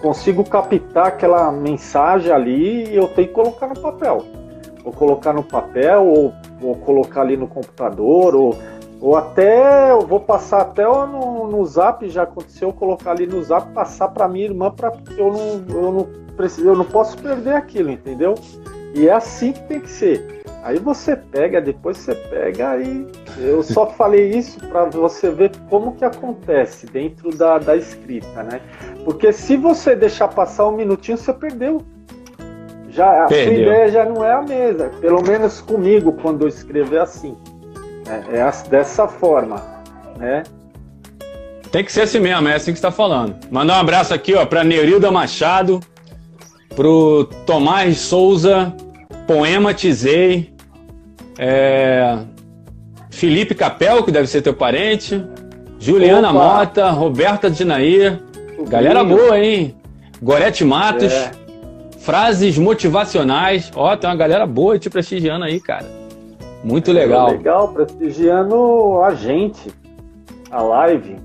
[0.00, 4.24] consigo captar aquela mensagem ali e eu tenho que colocar no papel.
[4.84, 8.56] Ou colocar no papel, ou, ou colocar ali no computador, ou,
[9.00, 13.70] ou até eu vou passar até no, no zap, já aconteceu, colocar ali no zap,
[13.72, 17.90] passar para minha irmã, para eu não, eu não preciso, eu não posso perder aquilo,
[17.90, 18.34] entendeu?
[18.94, 20.41] E é assim que tem que ser.
[20.62, 23.04] Aí você pega, depois você pega e
[23.36, 28.60] eu só falei isso para você ver como que acontece dentro da, da escrita, né?
[29.04, 31.82] Porque se você deixar passar um minutinho, você perdeu.
[32.90, 33.54] Já, a perdeu.
[33.54, 34.90] sua ideia já não é a mesma.
[35.00, 37.36] Pelo menos comigo, quando eu escrevo, é assim.
[38.06, 39.60] É, é dessa forma,
[40.16, 40.44] né?
[41.72, 43.34] Tem que ser assim mesmo, é assim que está falando.
[43.50, 45.80] Mandar um abraço aqui, ó, para Neurilda Machado,
[46.76, 48.72] pro Tomás Souza,
[49.26, 50.51] Poema Tizei,
[51.38, 52.18] é...
[53.10, 55.24] Felipe Capel, que deve ser teu parente.
[55.78, 56.38] Juliana Opa.
[56.38, 58.18] Mota, Roberta Dinaí.
[58.68, 59.74] Galera boa, hein?
[60.22, 61.12] Gorete Matos.
[61.12, 61.30] É.
[61.98, 63.70] Frases motivacionais.
[63.74, 65.86] Ó, tem uma galera boa te prestigiando aí, cara.
[66.64, 67.30] Muito é, legal.
[67.30, 69.70] Legal, prestigiando a gente.
[70.50, 71.16] A live.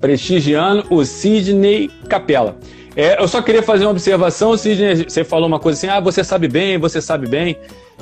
[0.00, 2.56] Prestigiando o Sidney Capela.
[2.96, 6.24] É, eu só queria fazer uma observação, Sidney, você falou uma coisa assim, ah, você
[6.24, 7.56] sabe bem, você sabe bem.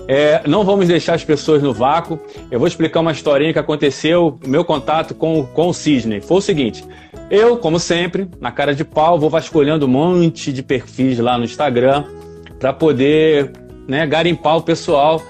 [0.09, 2.19] É, não vamos deixar as pessoas no vácuo.
[2.51, 6.21] Eu vou explicar uma historinha que aconteceu, o meu contato com, com o Sidney.
[6.21, 6.85] Foi o seguinte,
[7.31, 11.45] eu, como sempre, na cara de pau, vou vasculhando um monte de perfis lá no
[11.45, 12.05] Instagram
[12.59, 13.53] para poder
[13.89, 15.21] né, garimpar o pessoal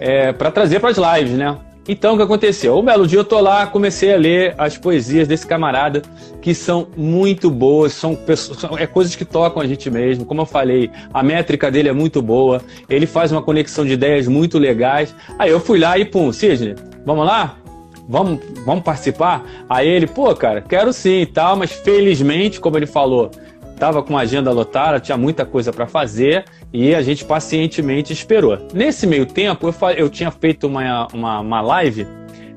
[0.00, 1.56] é, para trazer para as lives, né?
[1.86, 2.78] Então, o que aconteceu?
[2.78, 6.00] Um belo dia eu tô lá, comecei a ler as poesias desse camarada,
[6.40, 10.24] que são muito boas, são, são é coisas que tocam a gente mesmo.
[10.24, 14.26] Como eu falei, a métrica dele é muito boa, ele faz uma conexão de ideias
[14.26, 15.14] muito legais.
[15.38, 17.58] Aí eu fui lá e pum, Sidney, vamos lá?
[18.08, 19.44] Vamos, vamos participar?
[19.68, 23.30] Aí ele, pô, cara, quero sim e tal, mas felizmente, como ele falou,
[23.84, 28.58] estava com a agenda lotada, tinha muita coisa para fazer e a gente pacientemente esperou.
[28.72, 32.06] Nesse meio tempo, eu, eu tinha feito uma, uma, uma live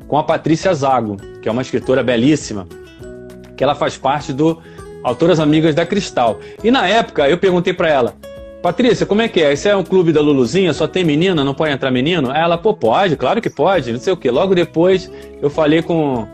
[0.08, 2.66] com a Patrícia Zago, que é uma escritora belíssima,
[3.58, 4.62] que ela faz parte do
[5.04, 6.40] Autoras Amigas da Cristal.
[6.64, 8.14] E na época eu perguntei para ela,
[8.64, 9.52] Patrícia, como é que é?
[9.52, 12.32] Esse é um clube da Luluzinha, só tem menina, não pode entrar menino?
[12.32, 14.32] Ela, pô, pode, claro que pode, não sei o quê.
[14.32, 15.12] Logo depois
[15.42, 16.26] eu falei com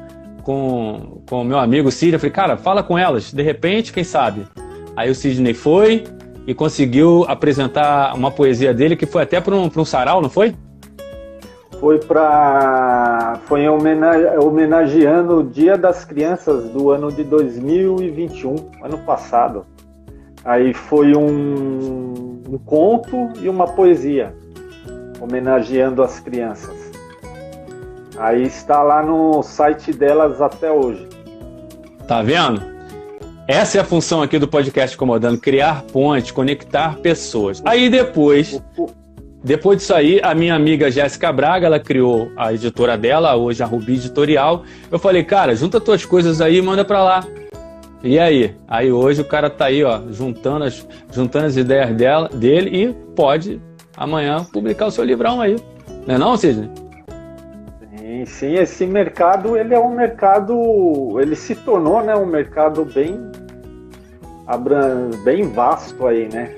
[0.44, 4.46] com o meu amigo Cid, eu falei, cara, fala com elas, de repente, quem sabe?
[4.96, 6.04] Aí o Sidney foi
[6.46, 10.56] e conseguiu apresentar uma poesia dele que foi até para um, um sarau, não foi?
[11.80, 13.40] Foi para.
[13.46, 19.66] Foi homenageando o Dia das Crianças do ano de 2021, ano passado.
[20.46, 24.34] Aí foi um, um conto e uma poesia,
[25.20, 26.92] homenageando as crianças.
[28.18, 31.08] Aí está lá no site delas até hoje.
[32.08, 32.73] Tá vendo?
[33.48, 37.62] Essa é a função aqui do podcast Comodando, criar pontes, conectar pessoas.
[37.66, 38.62] Aí depois,
[39.44, 43.66] depois disso aí, a minha amiga Jéssica Braga, ela criou a editora dela, hoje a
[43.66, 44.64] Rubi Editorial.
[44.90, 47.28] Eu falei, cara, junta tuas coisas aí e manda pra lá.
[48.02, 48.56] E aí?
[48.66, 52.94] Aí hoje o cara tá aí, ó, juntando as, juntando as ideias dela, dele e
[53.14, 53.62] pode
[53.98, 55.58] amanhã publicar o seu livrão aí.
[56.08, 56.83] Não é não, Sidney?
[58.26, 63.32] Sim, esse mercado ele é um mercado, ele se tornou né, um mercado bem,
[65.24, 66.56] bem vasto aí, né?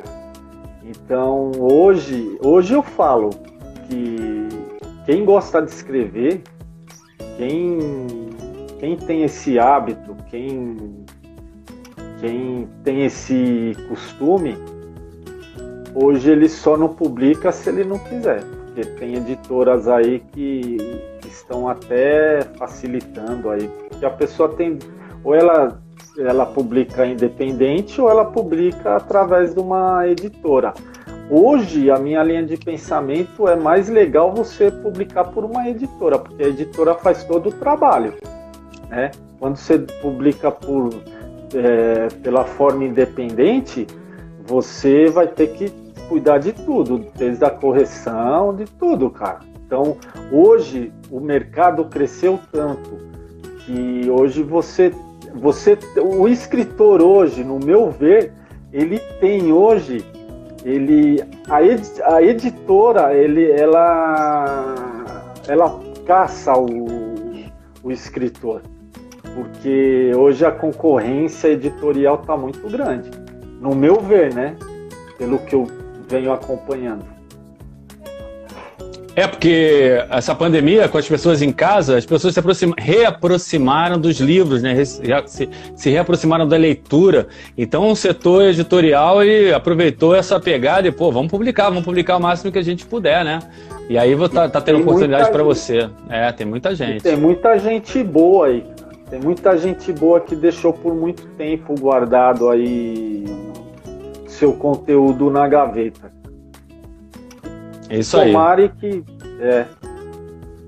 [0.84, 3.30] Então hoje, hoje eu falo
[3.88, 4.48] que
[5.06, 6.42] quem gosta de escrever,
[7.38, 7.80] quem,
[8.80, 11.06] quem tem esse hábito, quem,
[12.20, 14.58] quem tem esse costume,
[15.94, 18.44] hoje ele só não publica se ele não quiser.
[18.44, 20.78] Porque tem editoras aí que
[21.46, 24.80] estão até facilitando aí, porque a pessoa tem
[25.24, 25.80] ou ela
[26.18, 30.74] ela publica independente ou ela publica através de uma editora.
[31.30, 36.44] Hoje a minha linha de pensamento é mais legal você publicar por uma editora, porque
[36.44, 38.14] a editora faz todo o trabalho,
[38.90, 39.12] né?
[39.40, 40.90] Quando você publica por
[41.54, 43.86] é, pela forma independente,
[44.46, 45.70] você vai ter que
[46.08, 49.40] cuidar de tudo, desde a correção, de tudo, cara.
[49.66, 49.98] Então,
[50.32, 52.98] hoje o mercado cresceu tanto
[53.66, 54.94] que hoje você,
[55.34, 58.32] você, o escritor hoje, no meu ver,
[58.72, 60.06] ele tem hoje,
[60.64, 64.76] ele, a, ed, a editora, ele, ela,
[65.48, 66.86] ela caça o,
[67.84, 68.62] o escritor,
[69.34, 73.10] porque hoje a concorrência editorial está muito grande,
[73.60, 74.56] no meu ver, né?
[75.18, 75.66] Pelo que eu
[76.08, 77.15] venho acompanhando.
[79.16, 84.62] É porque essa pandemia, com as pessoas em casa, as pessoas se reaproximaram dos livros,
[84.62, 84.84] né?
[84.84, 87.28] Se, se, reaproximaram da leitura.
[87.58, 92.20] Então o setor editorial ele aproveitou essa pegada e, pô, vamos publicar, vamos publicar o
[92.20, 93.40] máximo que a gente puder, né?
[93.88, 95.90] E aí vou tá, tá tendo oportunidade para você.
[96.10, 96.98] É, tem muita gente.
[96.98, 98.66] E tem muita gente boa aí.
[99.10, 103.24] Tem muita gente boa que deixou por muito tempo guardado aí
[104.28, 106.15] seu conteúdo na gaveta.
[107.90, 108.32] É isso aí.
[108.32, 109.04] Tomare que.
[109.40, 109.66] É.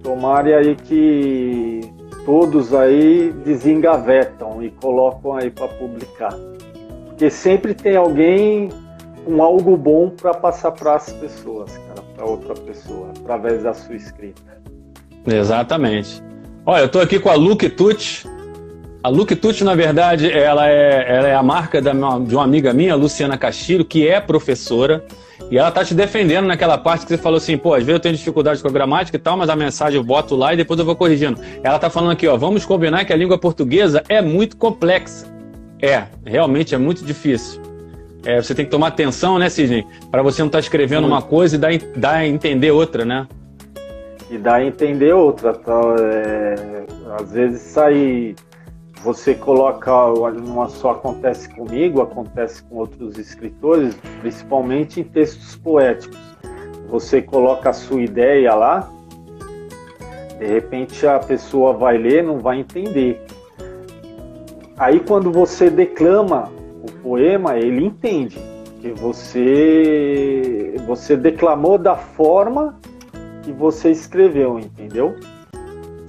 [0.03, 1.81] Tomare aí que
[2.25, 6.33] todos aí desengavetam e colocam aí para publicar.
[7.05, 8.69] Porque sempre tem alguém
[9.25, 13.95] com algo bom para passar para as pessoas, cara, para outra pessoa, através da sua
[13.95, 14.41] escrita.
[15.25, 16.23] Exatamente.
[16.65, 18.27] Olha, eu estou aqui com a Luke Tucci.
[19.03, 22.73] A Luke Tucci, na verdade, ela é, ela é a marca da, de uma amiga
[22.73, 25.05] minha, Luciana Castilho, que é professora.
[25.49, 27.99] E ela tá te defendendo naquela parte que você falou assim, pô, às vezes eu
[27.99, 30.77] tenho dificuldade com a gramática e tal, mas a mensagem eu boto lá e depois
[30.77, 31.39] eu vou corrigindo.
[31.63, 35.25] Ela tá falando aqui, ó, vamos combinar que a língua portuguesa é muito complexa.
[35.81, 37.61] É, realmente é muito difícil.
[38.25, 39.85] É, você tem que tomar atenção, né, Sidney?
[40.11, 43.25] Para você não estar tá escrevendo uma coisa e dar, dar a entender outra, né?
[44.29, 45.53] E dar a entender outra.
[45.53, 45.81] Tá?
[46.01, 46.85] É,
[47.21, 48.35] às vezes sai
[49.03, 49.91] você coloca,
[50.31, 56.17] não só acontece comigo, acontece com outros escritores, principalmente em textos poéticos.
[56.89, 58.89] Você coloca a sua ideia lá,
[60.39, 63.21] de repente a pessoa vai ler, não vai entender.
[64.77, 66.51] Aí quando você declama
[66.83, 68.37] o poema, ele entende
[68.79, 72.79] que você você declamou da forma
[73.43, 75.15] que você escreveu, entendeu?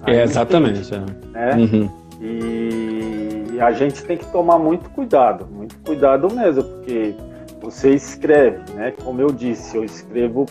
[0.07, 0.81] é, exatamente.
[0.81, 1.57] Entende, é.
[1.57, 1.63] Né?
[1.63, 2.08] Uhum.
[2.21, 7.15] E a gente tem que tomar muito cuidado, muito cuidado mesmo, porque
[7.61, 8.93] você escreve, né?
[9.03, 10.47] Como eu disse, eu escrevo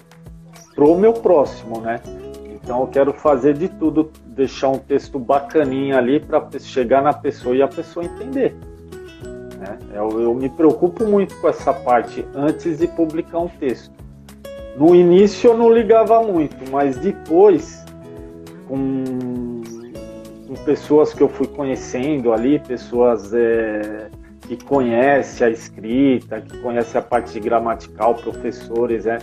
[0.76, 2.00] pro meu próximo, né?
[2.46, 7.56] Então eu quero fazer de tudo, deixar um texto bacaninha ali para chegar na pessoa
[7.56, 8.56] e a pessoa entender.
[9.58, 9.80] Né?
[9.94, 13.94] Eu, eu me preocupo muito com essa parte antes de publicar um texto.
[14.78, 17.84] No início eu não ligava muito, mas depois,
[18.68, 19.64] com,
[20.48, 24.10] com pessoas que eu fui conhecendo ali, pessoas é,
[24.48, 29.20] que conhecem a escrita, que conhecem a parte gramatical, professores, né?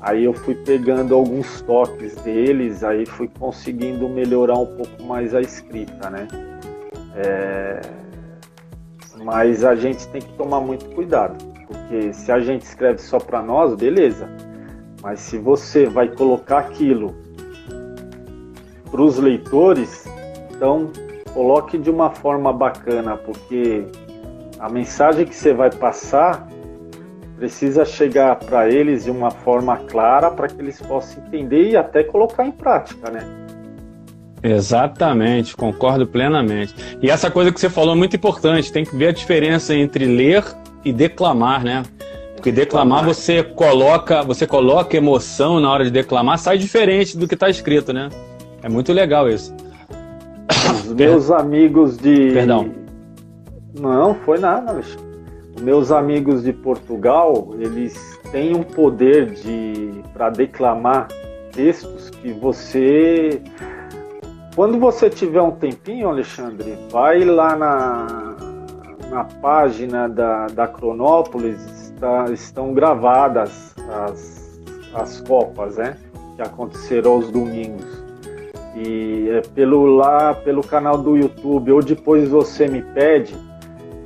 [0.00, 5.40] Aí eu fui pegando alguns toques deles, aí fui conseguindo melhorar um pouco mais a
[5.40, 6.26] escrita, né?
[7.14, 7.80] É...
[9.22, 13.40] Mas a gente tem que tomar muito cuidado, porque se a gente escreve só para
[13.40, 14.28] nós, beleza.
[15.00, 17.14] Mas se você vai colocar aquilo
[18.90, 20.06] para os leitores,
[20.54, 20.90] então
[21.32, 23.84] coloque de uma forma bacana, porque
[24.58, 26.48] a mensagem que você vai passar
[27.36, 32.04] precisa chegar para eles de uma forma clara para que eles possam entender e até
[32.04, 33.26] colocar em prática, né?
[34.42, 36.74] Exatamente, concordo plenamente.
[37.02, 40.04] E essa coisa que você falou é muito importante, tem que ver a diferença entre
[40.04, 40.44] ler
[40.84, 41.82] e declamar, né?
[42.36, 47.34] Porque declamar você coloca, você coloca emoção na hora de declamar, sai diferente do que
[47.34, 48.10] está escrito, né?
[48.62, 49.54] É muito legal isso.
[50.72, 52.32] Os meus amigos de.
[52.32, 52.70] Perdão.
[53.78, 55.14] Não, foi nada, Alexandre
[55.60, 61.08] meus amigos de Portugal, eles têm um poder de para declamar
[61.52, 63.40] textos que você
[64.54, 68.36] quando você tiver um tempinho, Alexandre, vai lá na,
[69.10, 71.58] na página da, da Cronópolis,
[71.90, 74.60] está, estão gravadas as,
[74.94, 75.96] as copas, né?
[76.36, 78.03] Que aconteceram aos domingos.
[78.74, 83.34] E é pelo lá, pelo canal do YouTube, ou depois você me pede,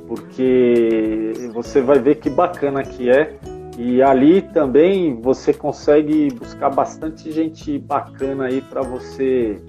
[0.07, 3.35] porque você vai ver que bacana que é.
[3.77, 9.59] E ali também você consegue buscar bastante gente bacana aí para você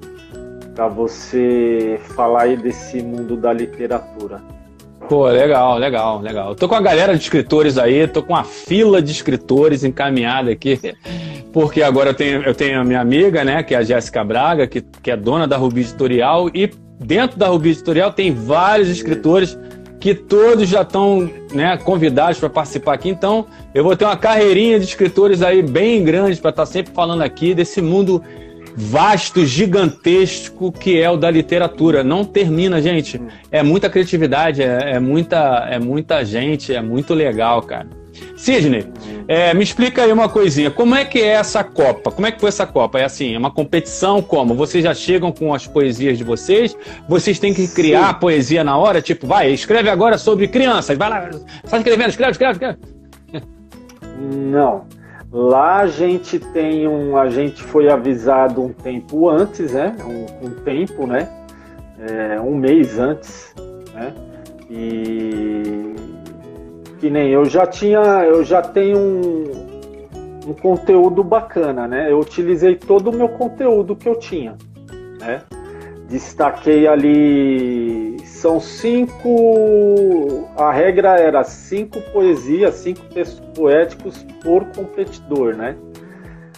[0.75, 4.41] para você falar aí desse mundo da literatura.
[5.11, 6.55] Pô, legal, legal, legal.
[6.55, 10.79] tô com a galera de escritores aí, tô com uma fila de escritores encaminhada aqui,
[11.53, 14.69] porque agora eu tenho, eu tenho a minha amiga, né, que é a Jéssica Braga,
[14.69, 16.71] que, que é dona da Rubi Editorial, e
[17.01, 19.59] dentro da Rubi Editorial tem vários escritores
[19.99, 23.09] que todos já estão né, convidados para participar aqui.
[23.09, 26.93] Então, eu vou ter uma carreirinha de escritores aí bem grande para estar tá sempre
[26.95, 28.23] falando aqui desse mundo
[28.77, 32.03] vasto, gigantesco que é o da literatura.
[32.03, 33.21] Não termina, gente.
[33.51, 37.89] É muita criatividade, é, é muita, é muita gente, é muito legal, cara.
[38.37, 38.87] Sidney,
[39.29, 40.71] é, me explica aí uma coisinha.
[40.71, 42.11] Como é que é essa Copa?
[42.11, 42.99] Como é que foi essa Copa?
[42.99, 44.55] É assim, é uma competição como?
[44.55, 46.77] Vocês já chegam com as poesias de vocês?
[47.09, 48.21] Vocês têm que criar Sim.
[48.21, 49.01] poesia na hora?
[49.01, 50.97] Tipo, vai, escreve agora sobre crianças.
[50.97, 51.31] Vai lá,
[51.63, 52.79] está escrevendo, escreve, escreve, escreve.
[54.21, 54.85] Não.
[55.33, 57.17] Lá a gente tem um.
[57.17, 59.97] A gente foi avisado um tempo antes, né?
[60.05, 61.29] Um, um tempo, né?
[61.99, 63.55] É, um mês antes,
[63.95, 64.13] né?
[64.69, 65.95] E
[66.99, 72.11] que nem eu já tinha, eu já tenho um, um conteúdo bacana, né?
[72.11, 74.57] Eu utilizei todo o meu conteúdo que eu tinha,
[75.21, 75.43] né?
[76.11, 85.77] Destaquei ali, são cinco, a regra era cinco poesias, cinco textos poéticos por competidor, né?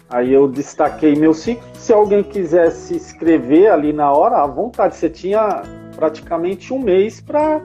[0.09, 1.63] Aí eu destaquei meus cinco.
[1.75, 5.63] Se alguém quisesse escrever ali na hora, à vontade, você tinha
[5.97, 7.61] praticamente um mês para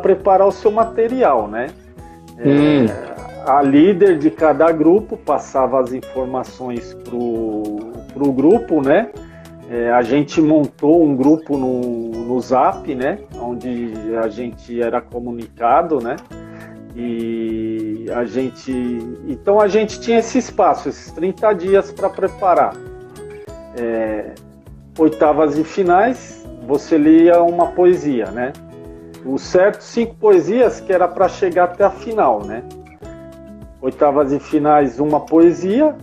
[0.00, 1.70] preparar o seu material, né?
[2.38, 2.86] Hum.
[2.86, 9.10] É, a líder de cada grupo passava as informações para o grupo, né?
[9.70, 13.20] É, a gente montou um grupo no, no Zap, né?
[13.40, 16.16] Onde a gente era comunicado, né?
[16.96, 18.72] E a gente.
[19.28, 22.74] Então a gente tinha esse espaço, esses 30 dias para preparar.
[23.78, 24.34] É,
[24.98, 28.52] oitavas e finais, você lia uma poesia, né?
[29.24, 32.62] o certo cinco poesias que era para chegar até a final, né?
[33.80, 35.96] Oitavas e finais uma poesia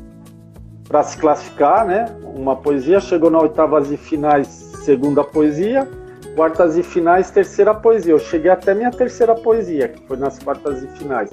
[0.88, 2.06] para se classificar, né?
[2.24, 5.86] Uma poesia chegou na oitavas e finais segunda poesia,
[6.34, 8.14] quartas e finais, terceira poesia.
[8.14, 11.30] Eu cheguei até minha terceira poesia, que foi nas quartas e finais.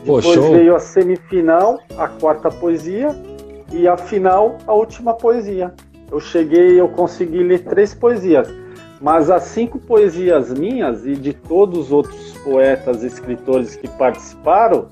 [0.00, 3.08] Depois Pô, veio a semifinal, a quarta poesia,
[3.72, 5.72] e a final, a última poesia.
[6.10, 8.48] Eu cheguei, eu consegui ler três poesias.
[9.00, 14.88] Mas as cinco poesias minhas e de todos os outros poetas, escritores que participaram,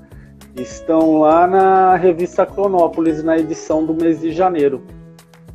[0.57, 4.83] estão lá na revista Cronópolis, na edição do mês de janeiro.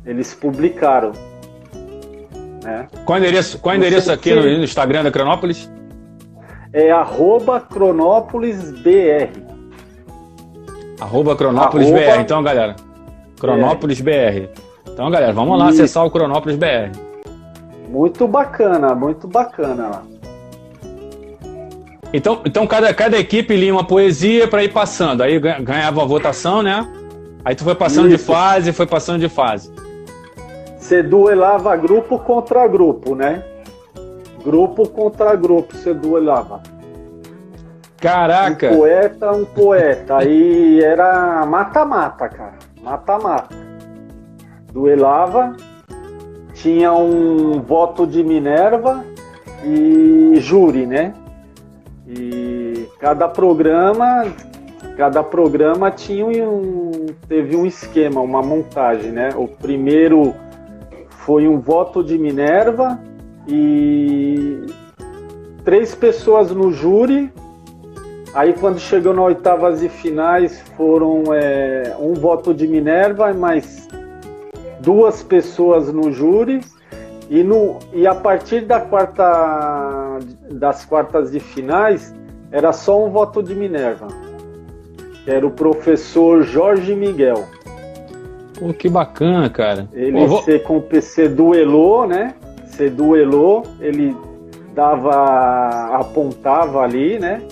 [0.04, 1.12] Eles publicaram.
[2.62, 2.86] Né?
[3.04, 5.70] Qual endereço, qual endereço aqui no, no, Instagram da Cronópolis?
[6.72, 9.28] É arroba cronópolisbr.
[11.00, 11.98] Arroba cronópolisbr.
[11.98, 12.22] Arroba...
[12.22, 12.76] Então, galera,
[13.38, 14.48] cronópolisbr.
[14.88, 15.68] Então, galera, vamos lá e...
[15.70, 16.92] acessar o cronópolisbr.
[17.88, 20.11] Muito bacana, muito bacana lá.
[22.12, 25.22] Então, então cada, cada equipe lia uma poesia para ir passando.
[25.22, 26.86] Aí ganhava a votação, né?
[27.44, 28.18] Aí tu foi passando Isso.
[28.18, 29.72] de fase, foi passando de fase.
[30.76, 33.42] Você duelava grupo contra grupo, né?
[34.44, 36.60] Grupo contra grupo, você duelava.
[37.98, 38.70] Caraca!
[38.70, 40.16] Um poeta, um poeta.
[40.18, 42.58] Aí era mata-mata, cara.
[42.82, 43.54] Mata-mata.
[44.72, 45.56] Duelava,
[46.54, 49.04] tinha um voto de Minerva
[49.64, 51.14] e júri, né?
[52.18, 54.26] E cada programa,
[54.96, 59.30] cada programa tinha um, teve um esquema, uma montagem, né?
[59.34, 60.34] O primeiro
[61.08, 63.00] foi um voto de Minerva
[63.48, 64.66] e
[65.64, 67.32] três pessoas no júri.
[68.34, 73.88] Aí quando chegou nas oitavas e finais foram é, um voto de Minerva e mais
[74.80, 76.60] duas pessoas no júri
[77.30, 79.24] e, no, e a partir da quarta,
[80.50, 82.14] das quartas de finais,
[82.50, 84.08] era só um voto de Minerva.
[85.24, 87.46] Que era o professor Jorge Miguel.
[88.58, 89.88] Pô, que bacana, cara.
[89.92, 90.42] Ele vou...
[90.42, 92.34] se, com, se duelou, né?
[92.66, 94.16] Se duelou, ele
[94.74, 97.42] dava, apontava ali, né?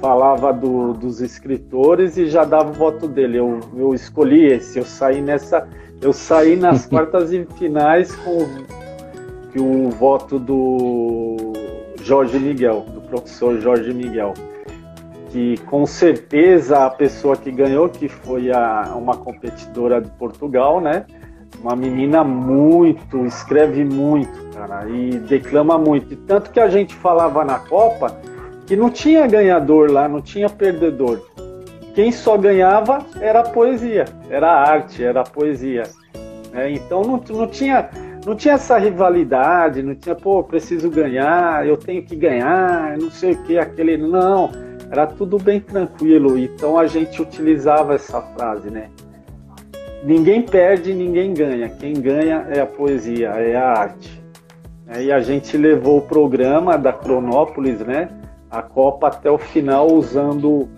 [0.00, 3.38] Falava do, dos escritores e já dava o voto dele.
[3.38, 5.66] Eu, eu escolhi esse, eu saí nessa.
[6.00, 8.46] Eu saí nas quartas e finais com
[9.52, 11.52] que o voto do
[12.06, 14.32] Jorge Miguel, do professor Jorge Miguel,
[15.30, 21.04] que com certeza a pessoa que ganhou, que foi a, uma competidora de Portugal, né?
[21.60, 26.12] Uma menina muito, escreve muito, cara, e declama muito.
[26.12, 28.16] E tanto que a gente falava na Copa
[28.68, 31.20] que não tinha ganhador lá, não tinha perdedor.
[31.92, 35.82] Quem só ganhava era a poesia, era a arte, era a poesia.
[36.52, 37.90] É, então não, não tinha
[38.26, 43.34] não tinha essa rivalidade, não tinha, pô, preciso ganhar, eu tenho que ganhar, não sei
[43.34, 43.96] o que, aquele.
[43.96, 44.50] Não,
[44.90, 46.36] era tudo bem tranquilo.
[46.36, 48.90] Então a gente utilizava essa frase, né?
[50.02, 51.68] Ninguém perde, ninguém ganha.
[51.68, 54.20] Quem ganha é a poesia, é a arte.
[54.88, 58.08] É, e a gente levou o programa da Cronópolis, né?
[58.50, 60.68] A Copa até o final usando,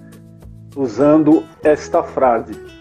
[0.77, 2.78] usando esta frase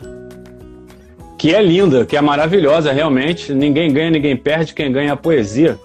[1.37, 3.53] que é linda, que é maravilhosa realmente.
[3.53, 5.79] Ninguém ganha, ninguém perde, quem ganha é a poesia.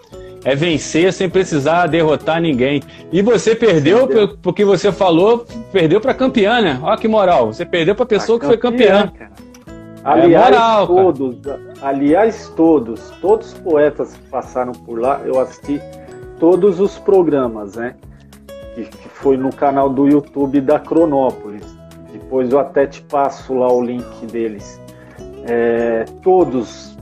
[0.45, 2.83] É vencer sem precisar derrotar ninguém.
[3.13, 4.09] E você perdeu,
[4.41, 6.81] porque você falou, perdeu para campeã, né?
[6.83, 7.53] Olha que moral.
[7.53, 9.13] Você perdeu para pessoa que campeã, foi campeã.
[9.17, 9.33] Cara.
[10.05, 11.61] Aliás, é moral, todos, cara.
[11.81, 15.81] aliás, todos, todos os poetas que passaram por lá, eu assisti
[16.41, 17.95] todos os programas, né?
[18.75, 21.65] Que, que foi no canal do YouTube da Cronópolis.
[22.13, 24.82] Depois eu até te passo lá o link deles
[25.47, 26.97] é, todos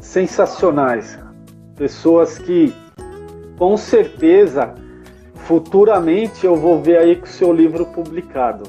[0.00, 1.18] sensacionais,
[1.76, 2.72] pessoas que
[3.58, 4.74] com certeza
[5.34, 8.64] futuramente eu vou ver aí com o seu livro publicado.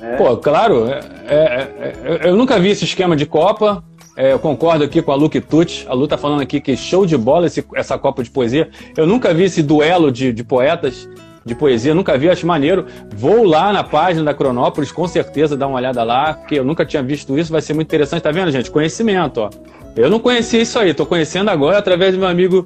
[0.00, 0.16] É.
[0.16, 1.92] Pô, claro, é, é,
[2.24, 3.82] é eu nunca vi esse esquema de Copa.
[4.16, 5.86] É, eu concordo aqui com a Lu Tucci.
[5.88, 8.70] A Lu tá falando aqui que show de bola esse, essa Copa de Poesia.
[8.96, 11.08] Eu nunca vi esse duelo de, de poetas
[11.44, 12.86] de poesia, nunca vi, acho maneiro.
[13.14, 16.84] Vou lá na página da Cronópolis, com certeza, dar uma olhada lá, porque eu nunca
[16.84, 18.22] tinha visto isso, vai ser muito interessante.
[18.22, 18.70] Tá vendo, gente?
[18.70, 19.50] Conhecimento, ó.
[19.96, 22.64] Eu não conhecia isso aí, tô conhecendo agora através do meu amigo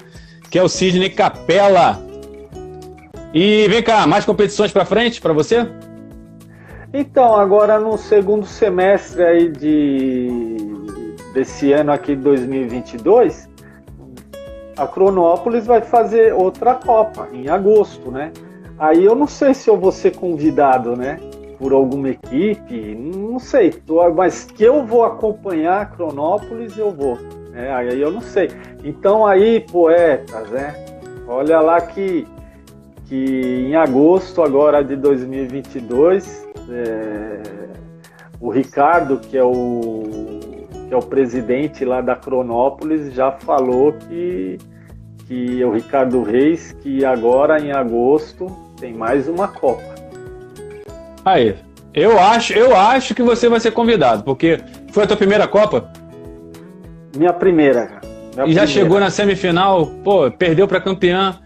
[0.50, 2.00] que é o Sidney Capella.
[3.34, 5.68] E vem cá, mais competições para frente para você?
[6.92, 10.56] Então, agora no segundo semestre aí de
[11.34, 13.48] desse ano aqui 2022,
[14.76, 18.32] a Cronópolis vai fazer outra Copa em agosto, né?
[18.78, 21.18] Aí eu não sei se eu vou ser convidado, né?
[21.58, 23.74] Por alguma equipe, não sei,
[24.14, 27.18] mas que eu vou acompanhar a Cronópolis, eu vou.
[27.50, 27.72] Né?
[27.72, 28.48] Aí eu não sei.
[28.84, 30.74] Então aí, poetas, né?
[31.26, 32.28] Olha lá que,
[33.06, 37.42] que em agosto agora de 2022, é,
[38.40, 40.04] o Ricardo, que é o,
[40.86, 44.58] que é o presidente lá da Cronópolis, já falou que
[45.26, 48.46] que o Ricardo Reis, que agora em agosto
[48.80, 49.82] tem mais uma Copa.
[51.24, 51.56] Aí,
[51.94, 54.58] eu acho, eu acho que você vai ser convidado, porque
[54.92, 55.90] foi a tua primeira Copa?
[57.16, 58.00] Minha primeira, cara.
[58.34, 58.66] Minha e já primeira.
[58.66, 61.38] chegou na semifinal, pô, perdeu para campeã.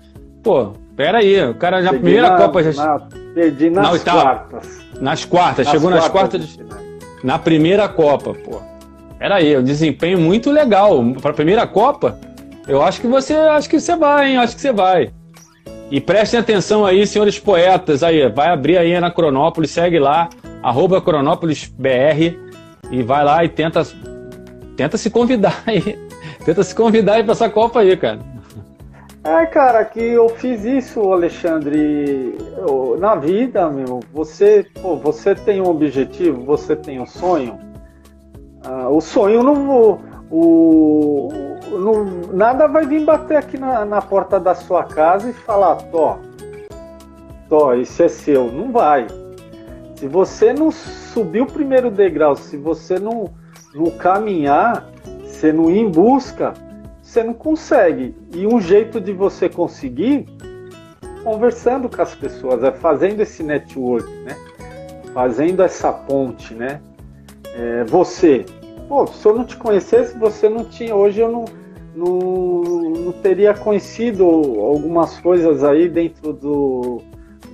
[0.43, 2.99] Pô, pera aí, o cara já primeira na, Copa já na,
[3.35, 4.21] perdi nas Na oitava.
[4.23, 4.81] quartas.
[5.01, 6.65] nas quartas, Nas chegou nas quartas de- de-
[7.25, 8.61] na primeira Copa, pô.
[9.19, 12.19] Pera aí, um desempenho muito legal para a primeira Copa.
[12.67, 14.37] Eu acho que você, acho que você vai, hein?
[14.39, 15.11] Acho que você vai.
[15.93, 20.31] E prestem atenção aí, senhores poetas, aí, vai abrir aí na Cronópolis, segue lá,
[20.63, 22.35] arroba CronópolisBR
[22.91, 23.83] e vai lá e tenta,
[24.75, 25.99] tenta se convidar aí.
[26.47, 28.19] Tenta se convidar aí pra essa Copa aí, cara.
[29.23, 34.01] É, cara, que eu fiz isso, Alexandre, eu- na vida, meu.
[34.13, 37.61] Você, pô, você tem um objetivo, você tem um sonho.
[38.65, 40.01] Ah, o sonho não,
[40.33, 41.29] o,
[42.33, 46.19] nada vai vir bater aqui na, na porta da sua casa e falar, Tó,
[47.51, 48.51] Tó, isso é seu.
[48.51, 49.07] Não vai.
[49.97, 53.31] Se você não subir o primeiro degrau, se você não,
[53.75, 54.89] não caminhar,
[55.23, 56.55] você não ir em busca,
[57.03, 58.17] você não consegue.
[58.35, 60.27] E um jeito de você conseguir,
[61.23, 64.35] conversando com as pessoas, é fazendo esse network, né?
[65.13, 66.81] Fazendo essa ponte, né?
[67.55, 68.47] É, você,
[68.93, 70.95] pô, se eu não te conhecesse, você não tinha.
[70.95, 71.47] Hoje eu não,
[71.97, 72.61] não,
[73.07, 77.01] não teria conhecido algumas coisas aí dentro do,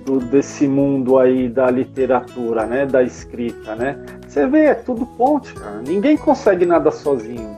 [0.05, 2.85] do- desse mundo aí da literatura, né?
[2.85, 3.97] Da escrita, né?
[4.27, 5.81] Você vê, é tudo ponte, cara.
[5.87, 7.55] Ninguém consegue nada sozinho.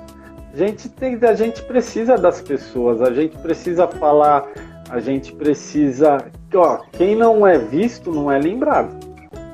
[0.54, 4.46] A gente tem, a gente precisa das pessoas, a gente precisa falar,
[4.92, 6.18] a gente precisa,
[6.54, 8.96] ó, quem não é visto não é lembrado.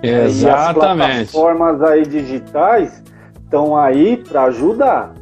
[0.03, 1.32] E as Exatamente.
[1.32, 3.07] plataformas aí digitais
[3.47, 5.13] estão aí para ajudar,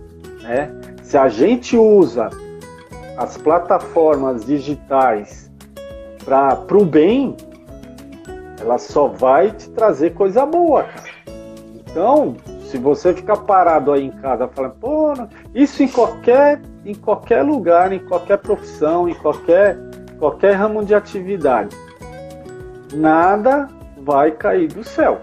[0.42, 0.72] né?
[1.04, 2.30] Se a gente usa
[3.16, 5.52] as plataformas digitais
[6.26, 7.38] para o bem,
[8.60, 10.88] ela só vai te trazer coisa boa.
[11.76, 15.14] Então, se você ficar parado aí em casa falando, pô,
[15.54, 19.78] isso em qualquer, em qualquer lugar, em qualquer profissão, em qualquer,
[20.18, 21.78] qualquer ramo de atividade,
[22.92, 23.68] nada
[23.98, 25.22] vai cair do céu.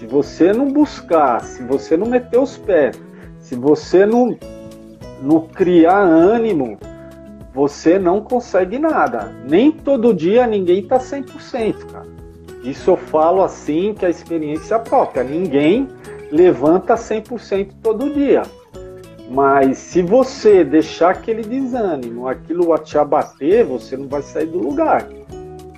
[0.00, 2.98] Se você não buscar, se você não meter os pés,
[3.38, 4.34] se você não,
[5.20, 6.78] não criar ânimo,
[7.52, 9.30] você não consegue nada.
[9.46, 12.06] Nem todo dia ninguém está 100%, cara.
[12.64, 15.22] Isso eu falo assim que a experiência própria.
[15.22, 15.86] Ninguém
[16.32, 18.40] levanta 100% todo dia.
[19.30, 25.06] Mas se você deixar aquele desânimo, aquilo te abater, você não vai sair do lugar.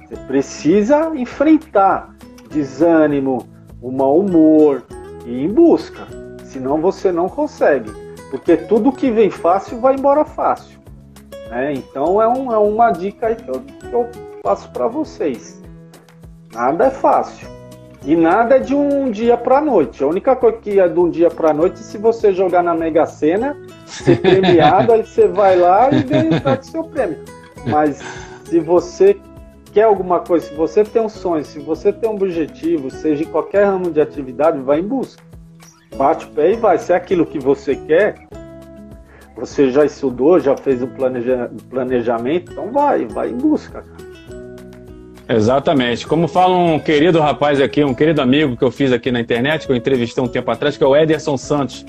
[0.06, 2.14] Você precisa enfrentar
[2.48, 3.50] desânimo,
[3.82, 4.82] o mau humor
[5.26, 6.06] e em busca.
[6.44, 7.90] Senão você não consegue.
[8.30, 10.78] Porque tudo que vem fácil vai embora fácil.
[11.50, 11.72] né?
[11.74, 14.08] Então é, um- é uma dica aí que eu, que eu
[14.42, 15.60] passo para vocês.
[16.54, 17.46] Nada é fácil.
[18.04, 20.02] E nada é de um dia para noite.
[20.02, 22.74] A única coisa que é de um dia para noite é se você jogar na
[22.74, 23.56] Mega Sena,
[23.86, 26.30] ser premiado, aí você vai lá e ganha
[26.60, 27.18] o seu prêmio.
[27.66, 28.00] Mas
[28.44, 29.16] se você
[29.72, 33.26] quer alguma coisa, se você tem um sonho, se você tem um objetivo, seja em
[33.26, 35.22] qualquer ramo de atividade, vai em busca.
[35.96, 36.78] Bate o pé e vai.
[36.78, 38.26] Se é aquilo que você quer,
[39.36, 43.82] você já estudou, já fez um planeja- planejamento, então vai, vai em busca.
[45.28, 46.06] Exatamente.
[46.06, 49.66] Como fala um querido rapaz aqui, um querido amigo que eu fiz aqui na internet,
[49.66, 51.86] que eu entrevistei um tempo atrás, que é o Ederson Santos.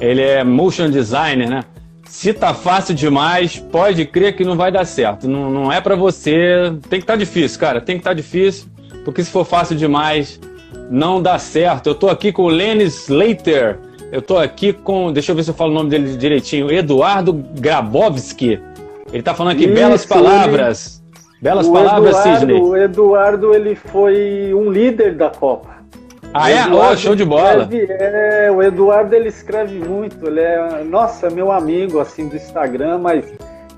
[0.00, 1.64] Ele é motion designer, né?
[2.08, 5.28] Se tá fácil demais, pode crer que não vai dar certo.
[5.28, 6.72] Não, não é pra você.
[6.88, 7.80] Tem que estar difícil, cara.
[7.80, 8.66] Tem que estar difícil,
[9.04, 10.40] porque se for fácil demais,
[10.90, 11.88] não dá certo.
[11.88, 13.78] Eu tô aqui com o Lenny Slater.
[14.12, 15.12] Eu tô aqui com.
[15.12, 16.70] Deixa eu ver se eu falo o nome dele direitinho.
[16.70, 18.60] Eduardo Grabowski.
[19.12, 21.02] Ele tá falando aqui Isso, belas palavras.
[21.40, 22.60] Belas o palavras, Eduardo, Sidney.
[22.60, 25.75] O Eduardo ele foi um líder da Copa.
[26.38, 26.66] Ah, é?
[26.68, 27.62] Oh, show de bola.
[27.62, 30.26] escreve- é, o Eduardo ele escreve muito.
[30.26, 33.24] Ele é, nossa, meu amigo assim do Instagram, mas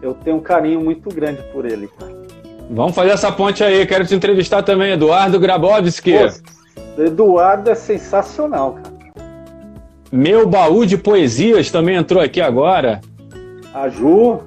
[0.02, 1.88] eu tenho um carinho muito grande por ele.
[2.70, 3.86] Vamos fazer essa ponte aí.
[3.86, 6.12] Quero te entrevistar também, Eduardo Grabowski.
[6.12, 8.98] Pô, Eduardo é sensacional, cara.
[10.10, 13.00] Meu baú de poesias também entrou aqui agora.
[13.74, 14.40] A Ju,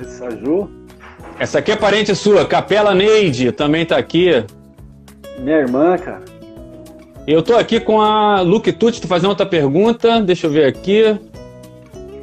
[0.00, 0.68] essa Ju,
[1.38, 4.42] Essa aqui é parente sua, Capela Neide, também tá aqui.
[5.38, 6.22] minha irmã, cara.
[7.26, 10.20] Eu tô aqui com a Luke Tucci, tu fazendo outra pergunta.
[10.20, 11.18] Deixa eu ver aqui.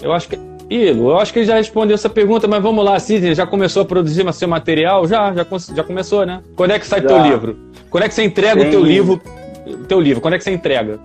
[0.02, 0.40] Eu acho que.
[0.70, 3.46] Ih, Lu, eu acho que ele já respondeu essa pergunta, mas vamos lá, Sidney, já
[3.46, 5.06] começou a produzir seu material?
[5.06, 5.46] Já, já,
[5.76, 6.42] já começou, né?
[6.56, 7.10] Quando é que sai Já.
[7.10, 7.58] teu livro?
[7.90, 9.22] Quando é que você entrega o teu livro?
[9.88, 11.00] Teu livro, quando é que você entrega?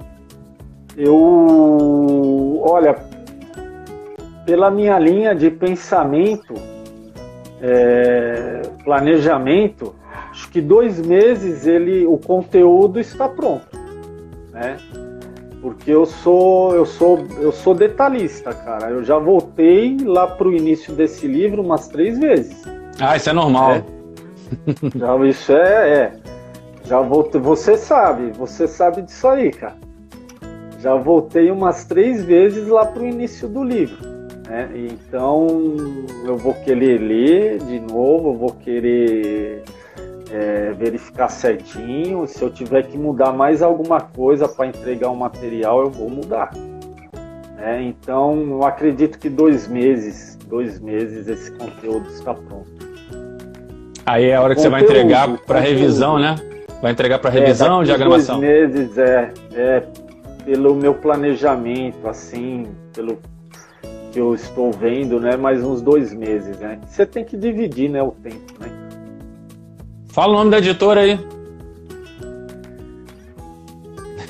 [0.96, 2.96] Eu, olha,
[4.46, 6.54] pela minha linha de pensamento,
[7.60, 9.94] é, planejamento,
[10.30, 13.67] acho que dois meses ele, o conteúdo está pronto,
[14.58, 14.76] né?
[15.60, 18.90] Porque eu sou, eu sou, eu sou detalhista, cara.
[18.90, 22.62] Eu já voltei lá para o início desse livro umas três vezes.
[23.00, 23.72] Ah, isso é normal.
[23.72, 23.84] É.
[24.96, 26.12] Já, isso é, é.
[26.84, 27.40] Já voltei.
[27.40, 29.76] Você sabe, você sabe disso aí, cara.
[30.80, 34.06] Já voltei umas três vezes lá para o início do livro.
[34.48, 34.70] Né?
[34.74, 35.76] Então
[36.24, 39.64] eu vou querer ler de novo, eu vou querer
[40.30, 42.26] é, verificar certinho.
[42.26, 46.10] Se eu tiver que mudar mais alguma coisa para entregar o um material, eu vou
[46.10, 46.50] mudar.
[47.58, 52.68] É, então, eu acredito que dois meses, dois meses esse conteúdo está pronto.
[54.06, 56.36] Aí é a hora que conteúdo, você vai entregar para revisão, né?
[56.80, 58.40] Vai entregar para revisão, é, diagramação.
[58.40, 59.82] Dois meses é, é
[60.44, 63.18] pelo meu planejamento, assim, pelo
[64.12, 65.36] que eu estou vendo, né?
[65.36, 66.78] Mais uns dois meses, né?
[66.86, 68.77] Você tem que dividir, né, o tempo, né?
[70.18, 71.16] Fala o nome da editora aí.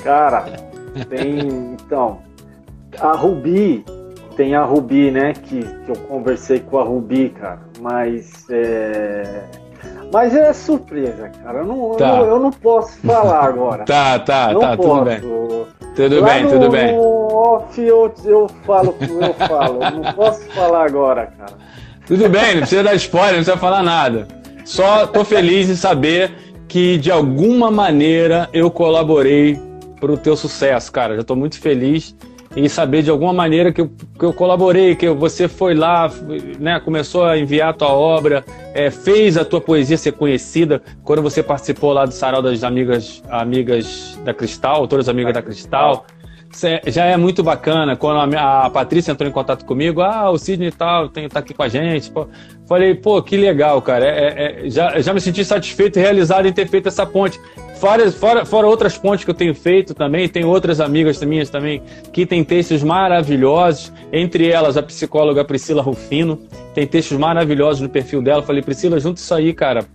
[0.03, 0.45] Cara,
[1.09, 1.39] tem.
[1.73, 2.19] Então,
[2.99, 3.83] a Rubi,
[4.35, 5.33] tem a Rubi, né?
[5.33, 7.61] Que, que eu conversei com a Rubi, cara.
[7.79, 9.45] Mas é.
[10.13, 11.61] Mas é surpresa, cara.
[11.61, 12.17] Eu não, tá.
[12.19, 13.83] eu, eu, não posso falar agora.
[13.89, 14.89] tá, tá, não tá, posso.
[14.89, 15.19] tudo bem.
[15.95, 16.95] Tudo Lá bem, no, tudo bem.
[16.95, 19.79] No off eu, eu falo como eu falo.
[19.79, 21.53] Não posso falar agora, cara.
[22.05, 24.38] Tudo bem, não precisa dar spoiler, não precisa falar nada.
[24.69, 26.31] Só tô feliz em saber
[26.67, 29.59] que de alguma maneira eu colaborei
[29.99, 31.15] para o teu sucesso, cara.
[31.15, 32.15] Já tô muito feliz
[32.55, 36.07] em saber de alguma maneira que eu, que eu colaborei, que você foi lá,
[36.59, 38.45] né, começou a enviar a tua obra,
[38.75, 43.23] é, fez a tua poesia ser conhecida quando você participou lá do Sarau das Amigas,
[43.27, 46.05] amigas da Cristal, todas as amigas da Cristal.
[46.87, 47.95] Já é muito bacana.
[47.95, 51.53] Quando a, a Patrícia entrou em contato comigo, ah, o Sidney tal, tem, tá aqui
[51.53, 52.09] com a gente.
[52.09, 52.27] Pô.
[52.67, 54.05] Falei, pô, que legal, cara.
[54.05, 57.39] É, é, é, já, já me senti satisfeito e realizado em ter feito essa ponte.
[57.75, 61.81] Fora, fora, fora outras pontes que eu tenho feito também, tem outras amigas minhas também
[62.11, 66.37] que têm textos maravilhosos, entre elas a psicóloga Priscila Rufino,
[66.73, 68.43] tem textos maravilhosos no perfil dela.
[68.43, 69.85] Falei, Priscila, junta isso aí, cara.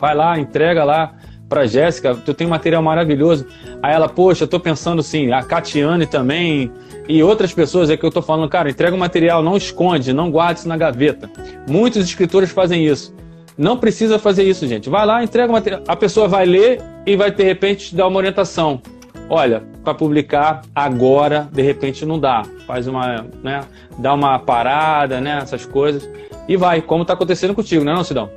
[0.00, 1.14] Vai lá, entrega lá
[1.48, 3.46] pra Jéssica, tu tem material maravilhoso.
[3.82, 6.70] Aí ela, poxa, eu tô pensando assim, a Catiane também
[7.08, 10.30] e outras pessoas é que eu tô falando, cara, entrega o material, não esconde, não
[10.30, 11.30] guarde isso na gaveta.
[11.68, 13.14] Muitos escritores fazem isso.
[13.56, 14.90] Não precisa fazer isso, gente.
[14.90, 15.82] Vai lá, entrega o material.
[15.86, 18.80] A pessoa vai ler e vai, de repente, te dar uma orientação.
[19.28, 22.42] Olha, para publicar agora, de repente não dá.
[22.66, 23.60] Faz uma, né?
[23.98, 25.38] Dá uma parada, né?
[25.42, 26.08] Essas coisas.
[26.48, 28.30] E vai, como está acontecendo contigo, né, não, Sidão?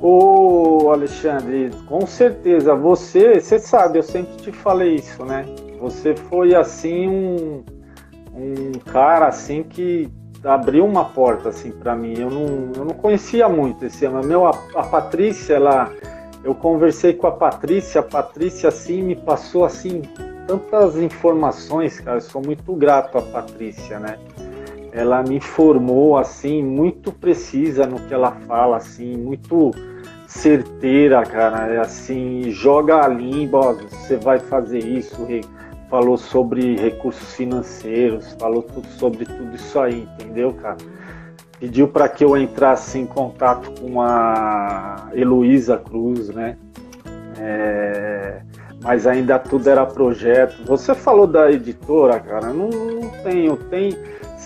[0.00, 2.74] Ô, Alexandre, com certeza.
[2.74, 5.44] Você, você sabe, eu sempre te falei isso, né?
[5.80, 7.64] Você foi assim um,
[8.34, 10.08] um cara assim que
[10.44, 12.14] abriu uma porta assim para mim.
[12.18, 15.90] Eu não, eu não conhecia muito esse meu a, a Patrícia, ela
[16.44, 20.02] eu conversei com a Patrícia, a Patrícia assim me passou assim
[20.46, 22.18] tantas informações, cara.
[22.18, 24.18] Eu sou muito grato à Patrícia, né?
[24.96, 29.70] Ela me informou assim muito precisa no que ela fala assim muito
[30.26, 31.66] certeira cara.
[31.66, 35.16] É assim joga a limba você vai fazer isso
[35.90, 40.78] falou sobre recursos financeiros falou tudo sobre tudo isso aí entendeu cara?
[41.60, 46.56] Pediu para que eu entrasse em contato com a Heloísa Cruz né?
[47.38, 48.40] É,
[48.82, 50.64] mas ainda tudo era projeto.
[50.64, 52.52] Você falou da editora cara?
[52.52, 53.56] Não, não tenho.
[53.56, 53.96] Tem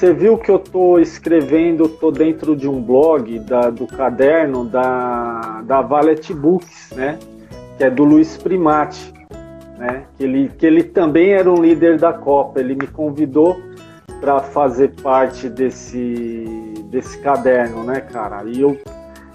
[0.00, 5.60] você viu que eu estou escrevendo, estou dentro de um blog da, do caderno da,
[5.66, 7.18] da Valet Books, né?
[7.76, 9.12] Que é do Luiz Primati,
[9.76, 10.04] né?
[10.16, 12.60] Que ele, que ele também era um líder da Copa.
[12.60, 13.60] Ele me convidou
[14.22, 16.46] para fazer parte desse,
[16.86, 18.42] desse caderno, né, cara?
[18.46, 18.78] E eu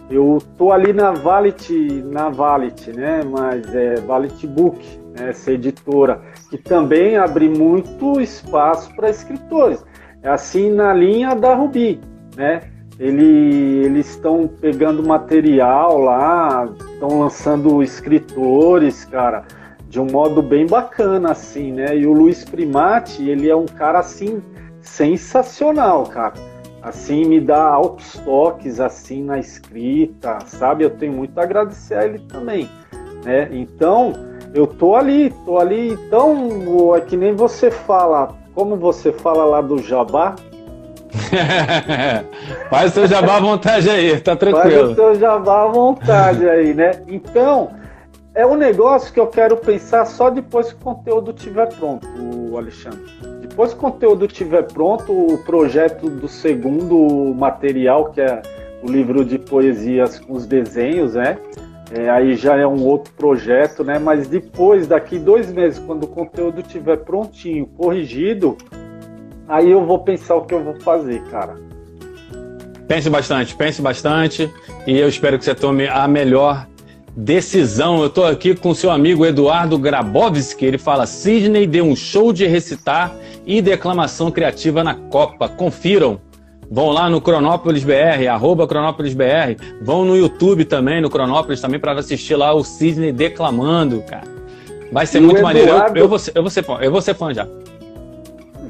[0.09, 1.72] eu tô ali na Valet,
[2.05, 3.22] na Valet, né?
[3.24, 4.80] Mas é Valet Book,
[5.16, 5.30] né?
[5.30, 9.84] essa editora que também abre muito espaço para escritores.
[10.26, 12.01] É assim na linha da Rubi,
[12.36, 12.63] né?
[12.97, 19.45] Ele, eles estão pegando material lá, estão lançando escritores, cara,
[19.88, 21.95] de um modo bem bacana, assim, né?
[21.95, 24.41] E o Luiz Primati, ele é um cara, assim,
[24.82, 26.34] sensacional, cara.
[26.82, 30.86] Assim, me dá altos toques, assim, na escrita, sabe?
[30.86, 32.67] Eu tenho muito a agradecer a ele também,
[33.23, 33.47] né?
[33.51, 34.11] Então,
[34.55, 35.91] eu tô ali, tô ali.
[35.91, 40.35] Então, é que nem você fala, como você fala lá do jabá.
[42.69, 44.87] Faz o seu jabá à vontade aí, tá tranquilo.
[44.87, 47.03] Faz o seu jabá à vontade aí, né?
[47.07, 47.71] Então,
[48.33, 52.07] é um negócio que eu quero pensar só depois que o conteúdo estiver pronto,
[52.57, 53.03] Alexandre.
[53.41, 58.41] Depois que o conteúdo estiver pronto, o projeto do segundo material, que é
[58.81, 61.37] o livro de poesias com os desenhos, né?
[61.97, 63.97] É, aí já é um outro projeto, né?
[63.97, 68.57] Mas depois, daqui dois meses, quando o conteúdo estiver prontinho, corrigido,
[69.47, 71.55] aí eu vou pensar o que eu vou fazer, cara.
[72.85, 74.51] Pense bastante, pense bastante
[74.85, 76.67] e eu espero que você tome a melhor
[77.15, 78.01] decisão.
[78.01, 80.65] Eu estou aqui com seu amigo Eduardo Grabowski.
[80.65, 83.15] Ele fala: Sidney deu um show de recitar
[83.45, 85.47] e declamação criativa na Copa.
[85.47, 86.19] Confiram.
[86.70, 89.55] Vão lá no Cronópolis BR, arroba Cronópolis BR.
[89.82, 94.28] Vão no YouTube também, no Cronópolis também, para assistir lá o Sidney declamando, cara.
[94.91, 95.59] Vai ser e muito Eduardo...
[95.59, 95.97] maneiro.
[95.97, 97.47] Eu, eu, vou ser, eu, vou ser, eu vou ser fã já.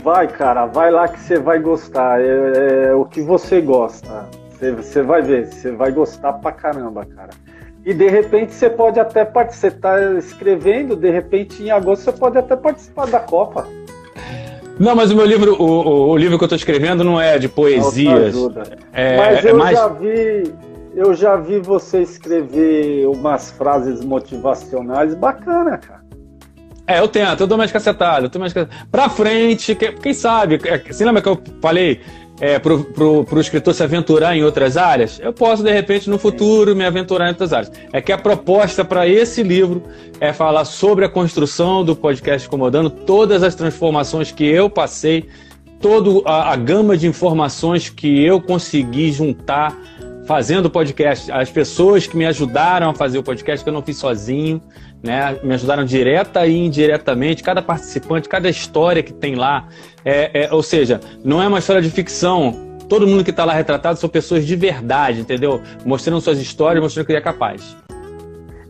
[0.04, 2.22] Vai, cara, vai lá que você vai gostar.
[2.22, 4.28] É, é o que você gosta.
[4.50, 7.32] Você, você vai ver, você vai gostar pra caramba, cara.
[7.86, 12.12] E de repente você pode até participar, você tá escrevendo, de repente em agosto você
[12.12, 13.68] pode até participar da Copa.
[14.80, 17.48] Não, mas o meu livro, o, o, livro que eu estou escrevendo não é de
[17.48, 18.36] poesias.
[18.92, 19.78] É, mas é eu é mais...
[19.78, 20.54] já vi,
[20.96, 26.04] eu já vi você escrever umas frases motivacionais bacana, cara.
[26.88, 28.86] É, eu tento, eu dou mais cacetada, eu dou mais cacetada.
[28.92, 30.60] Pra frente, quem sabe?
[30.66, 32.02] É, você lembra que eu falei
[32.40, 36.76] é, para o escritor se aventurar em outras áreas, eu posso, de repente, no futuro,
[36.76, 37.72] me aventurar em outras áreas.
[37.94, 39.84] É que a proposta para esse livro
[40.20, 45.28] é falar sobre a construção do podcast Incomodando, todas as transformações que eu passei,
[45.80, 49.76] toda a, a gama de informações que eu consegui juntar
[50.26, 53.84] fazendo o podcast, as pessoas que me ajudaram a fazer o podcast, que eu não
[53.84, 54.60] fiz sozinho,
[55.04, 55.38] né?
[55.44, 59.68] Me ajudaram direta e indiretamente, cada participante, cada história que tem lá.
[60.06, 62.78] É, é, ou seja, não é uma história de ficção.
[62.88, 65.60] Todo mundo que está lá retratado são pessoas de verdade, entendeu?
[65.84, 67.76] Mostrando suas histórias, mostrando que ele é capaz.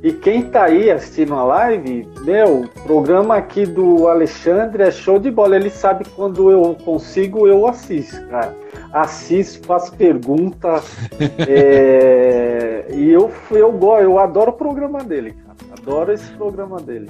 [0.01, 5.17] E quem está aí assistindo a live, meu, o programa aqui do Alexandre é show
[5.17, 5.55] de bola.
[5.55, 8.55] Ele sabe quando eu consigo, eu assisto, cara.
[8.93, 10.81] Assisto, faço pergunta.
[11.49, 12.85] é...
[12.93, 15.55] E eu, eu, eu, eu adoro o programa dele, cara.
[15.81, 17.09] Adoro esse programa dele.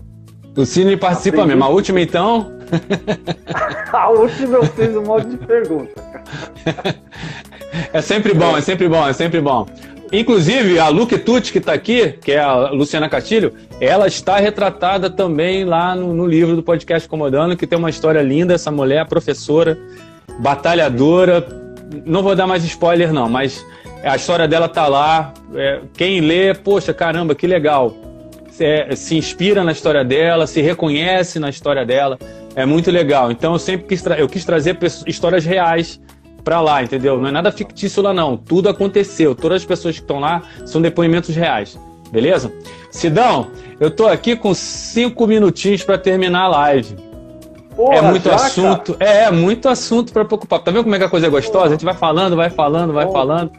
[0.55, 1.55] O Cine participa Aprendi...
[1.55, 1.65] mesmo.
[1.65, 2.54] A última, então?
[3.91, 6.03] a última eu fiz um monte de perguntas.
[7.93, 9.67] é sempre bom, é sempre bom, é sempre bom.
[10.11, 15.09] Inclusive, a Luke Tucci, que está aqui, que é a Luciana Castilho, ela está retratada
[15.09, 18.53] também lá no, no, livro do podcast Comodando, que tem uma história linda.
[18.53, 19.77] Essa mulher, professora,
[20.39, 21.45] batalhadora.
[22.05, 23.65] Não vou dar mais spoiler, não, mas
[24.03, 25.33] a história dela tá lá.
[25.55, 27.93] É, quem lê, poxa, caramba, que legal
[28.59, 32.17] é, se inspira na história dela, se reconhece na história dela.
[32.55, 33.31] É muito legal.
[33.31, 35.99] Então eu sempre quis, eu quis trazer histórias reais
[36.43, 37.19] para lá, entendeu?
[37.19, 38.37] Não é nada fictício lá não.
[38.37, 39.35] Tudo aconteceu.
[39.35, 41.77] Todas as pessoas que estão lá são depoimentos reais.
[42.11, 42.53] Beleza?
[42.91, 43.47] Sidão,
[43.79, 46.95] eu tô aqui com cinco minutinhos para terminar a live.
[47.75, 50.59] Porra, é muito já, assunto, é, é, muito assunto para preocupar.
[50.59, 51.57] Tá vendo como é que a coisa é gostosa?
[51.57, 51.67] Porra.
[51.67, 53.17] A gente vai falando, vai falando, vai Porra.
[53.17, 53.51] falando.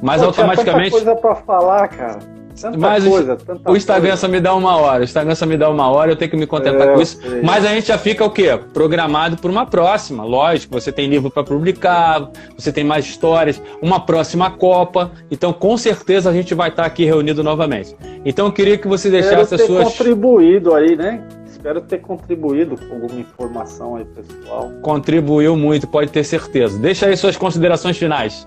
[0.00, 0.90] Mas Pô, automaticamente.
[0.90, 2.37] Tinha tanta coisa para falar, cara.
[2.60, 4.20] Tanta mas coisa, tanta o Instagram coisa.
[4.20, 5.00] só me dá uma hora.
[5.00, 7.20] O Instagram só me dá uma hora, eu tenho que me contentar é, com isso.
[7.20, 7.42] Sei.
[7.42, 8.58] Mas a gente já fica o quê?
[8.72, 10.24] Programado por uma próxima.
[10.24, 15.12] Lógico, você tem livro para publicar, você tem mais histórias, uma próxima Copa.
[15.30, 17.94] Então, com certeza, a gente vai estar aqui reunido novamente.
[18.24, 19.84] Então, eu queria que você deixasse as suas.
[19.84, 21.22] contribuído aí, né?
[21.46, 24.70] Espero ter contribuído com alguma informação aí, pessoal.
[24.80, 26.78] Contribuiu muito, pode ter certeza.
[26.78, 28.46] Deixa aí suas considerações finais.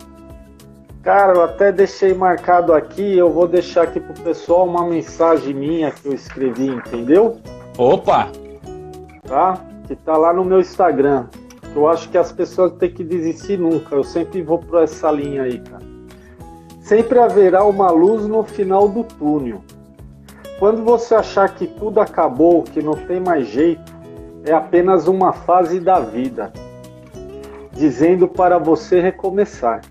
[1.04, 5.90] Cara, eu até deixei marcado aqui, eu vou deixar aqui pro pessoal uma mensagem minha
[5.90, 7.40] que eu escrevi, entendeu?
[7.76, 8.30] Opa!
[9.24, 9.60] Tá?
[9.88, 11.26] Que tá lá no meu Instagram.
[11.76, 13.96] Eu acho que as pessoas têm que desistir nunca.
[13.96, 15.84] Eu sempre vou por essa linha aí, cara.
[16.82, 19.64] Sempre haverá uma luz no final do túnel.
[20.60, 23.92] Quando você achar que tudo acabou, que não tem mais jeito,
[24.46, 26.54] é apenas uma fase da vida,
[27.72, 29.82] dizendo para você recomeçar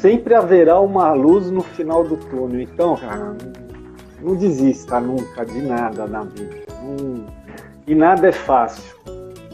[0.00, 2.60] sempre haverá uma luz no final do túnel.
[2.60, 3.36] Então, cara,
[4.20, 6.56] não desista nunca de nada na vida.
[6.82, 7.26] Não...
[7.86, 8.96] E nada é fácil.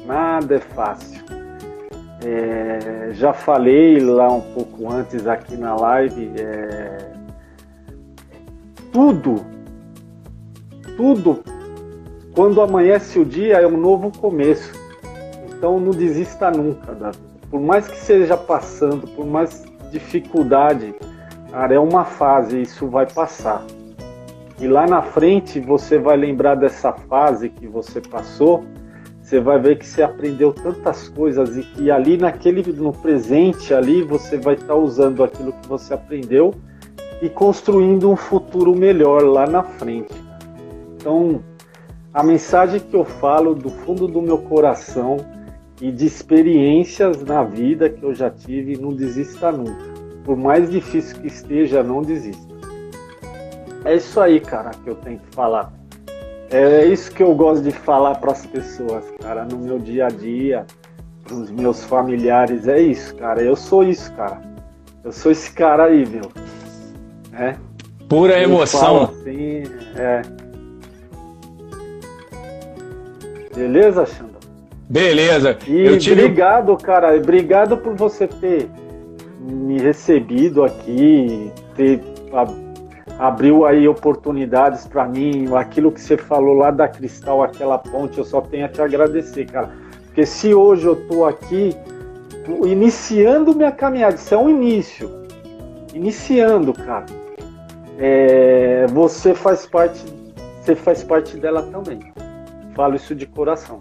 [0.06, 1.24] Nada é fácil.
[2.24, 3.10] É...
[3.12, 6.32] já falei lá um pouco antes aqui na live.
[6.38, 7.12] É...
[8.92, 9.44] tudo,
[10.96, 11.42] tudo,
[12.34, 14.72] quando amanhece o dia é um novo começo.
[15.48, 17.26] Então não desista nunca da vida.
[17.50, 20.94] Por mais que seja passando, por mais dificuldade,
[21.50, 23.64] cara, é uma fase, isso vai passar.
[24.58, 28.64] E lá na frente você vai lembrar dessa fase que você passou,
[29.22, 34.02] você vai ver que você aprendeu tantas coisas e que ali naquele no presente ali
[34.02, 36.54] você vai estar tá usando aquilo que você aprendeu
[37.20, 40.14] e construindo um futuro melhor lá na frente.
[40.96, 41.42] Então,
[42.14, 45.18] a mensagem que eu falo do fundo do meu coração
[45.80, 49.96] e de experiências na vida que eu já tive, não desista nunca.
[50.24, 52.54] por mais difícil que esteja, não desista.
[53.84, 55.72] É isso aí, cara, que eu tenho que falar.
[56.50, 60.08] É isso que eu gosto de falar para as pessoas, cara, no meu dia a
[60.08, 60.66] dia,
[61.22, 62.66] para os meus familiares.
[62.66, 63.42] É isso, cara.
[63.42, 64.40] Eu sou isso, cara.
[65.04, 66.30] Eu sou esse cara aí, meu.
[67.32, 67.56] É.
[68.08, 69.04] Pura eu emoção.
[69.04, 69.62] Assim,
[69.96, 70.22] é.
[73.54, 74.25] Beleza, Xandão?
[74.88, 75.56] Beleza.
[75.66, 76.22] E tive...
[76.22, 77.16] obrigado, cara.
[77.16, 78.68] Obrigado por você ter
[79.40, 82.00] me recebido aqui, ter
[83.18, 88.24] abriu aí oportunidades para mim, aquilo que você falou lá da Cristal, aquela ponte, eu
[88.24, 89.70] só tenho a te agradecer, cara.
[90.04, 91.74] Porque se hoje eu tô aqui
[92.64, 95.10] iniciando minha caminhada, isso é um início.
[95.94, 97.06] Iniciando, cara.
[97.98, 100.04] É, você faz parte,
[100.60, 102.00] você faz parte dela também.
[102.74, 103.80] Falo isso de coração.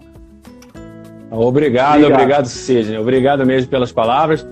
[1.30, 2.98] Obrigado, obrigado, obrigado Sidney.
[2.98, 4.46] Obrigado mesmo pelas palavras.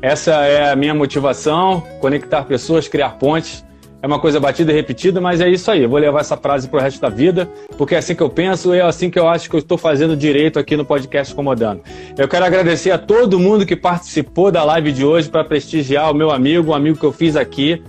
[0.00, 3.66] Essa é a minha motivação: conectar pessoas, criar pontes.
[4.00, 5.82] É uma coisa batida e repetida, mas é isso aí.
[5.82, 8.30] Eu vou levar essa frase para o resto da vida, porque é assim que eu
[8.30, 11.34] penso e é assim que eu acho que eu estou fazendo direito aqui no podcast
[11.34, 11.80] Comodando.
[12.16, 16.14] Eu quero agradecer a todo mundo que participou da live de hoje para prestigiar o
[16.14, 17.82] meu amigo, um amigo que eu fiz aqui,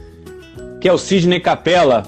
[0.81, 2.01] que é o Sidney Capella.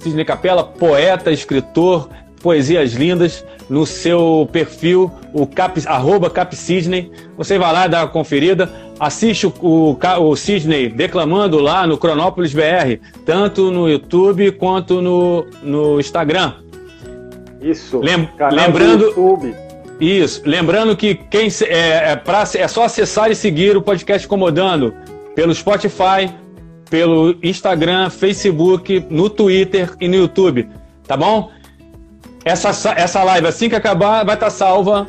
[0.00, 2.08] Sidney Capella, poeta, escritor,
[2.46, 7.10] poesias lindas no seu perfil, o cap, arroba capsidney.
[7.36, 8.70] Você vai lá dar uma conferida,
[9.00, 15.44] assiste o, o, o Sidney declamando lá no Cronópolis BR, tanto no YouTube quanto no,
[15.60, 16.52] no Instagram.
[17.60, 17.98] Isso.
[17.98, 19.12] Lem, lembrando.
[20.00, 20.42] Isso.
[20.44, 24.94] Lembrando que quem é, é, pra, é só acessar e seguir o podcast Comodando
[25.34, 26.30] pelo Spotify,
[26.88, 30.68] pelo Instagram, Facebook, no Twitter e no YouTube.
[31.08, 31.50] Tá bom?
[32.46, 35.04] Essa, essa live, assim que acabar, vai estar tá salva.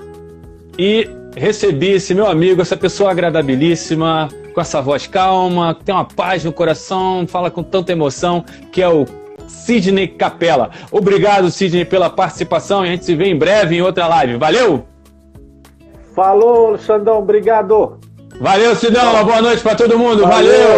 [0.75, 6.03] E recebi esse meu amigo, essa pessoa agradabilíssima, com essa voz calma, que tem uma
[6.03, 9.05] paz no coração, fala com tanta emoção, que é o
[9.47, 10.71] Sidney Capella.
[10.91, 14.37] Obrigado, Sidney, pela participação e a gente se vê em breve em outra live.
[14.37, 14.87] Valeu!
[16.15, 17.99] Falou, Xandão, obrigado!
[18.41, 20.21] Valeu, Sidão, uma boa noite para todo mundo.
[20.21, 20.31] Valeu.
[20.31, 20.65] Valeu.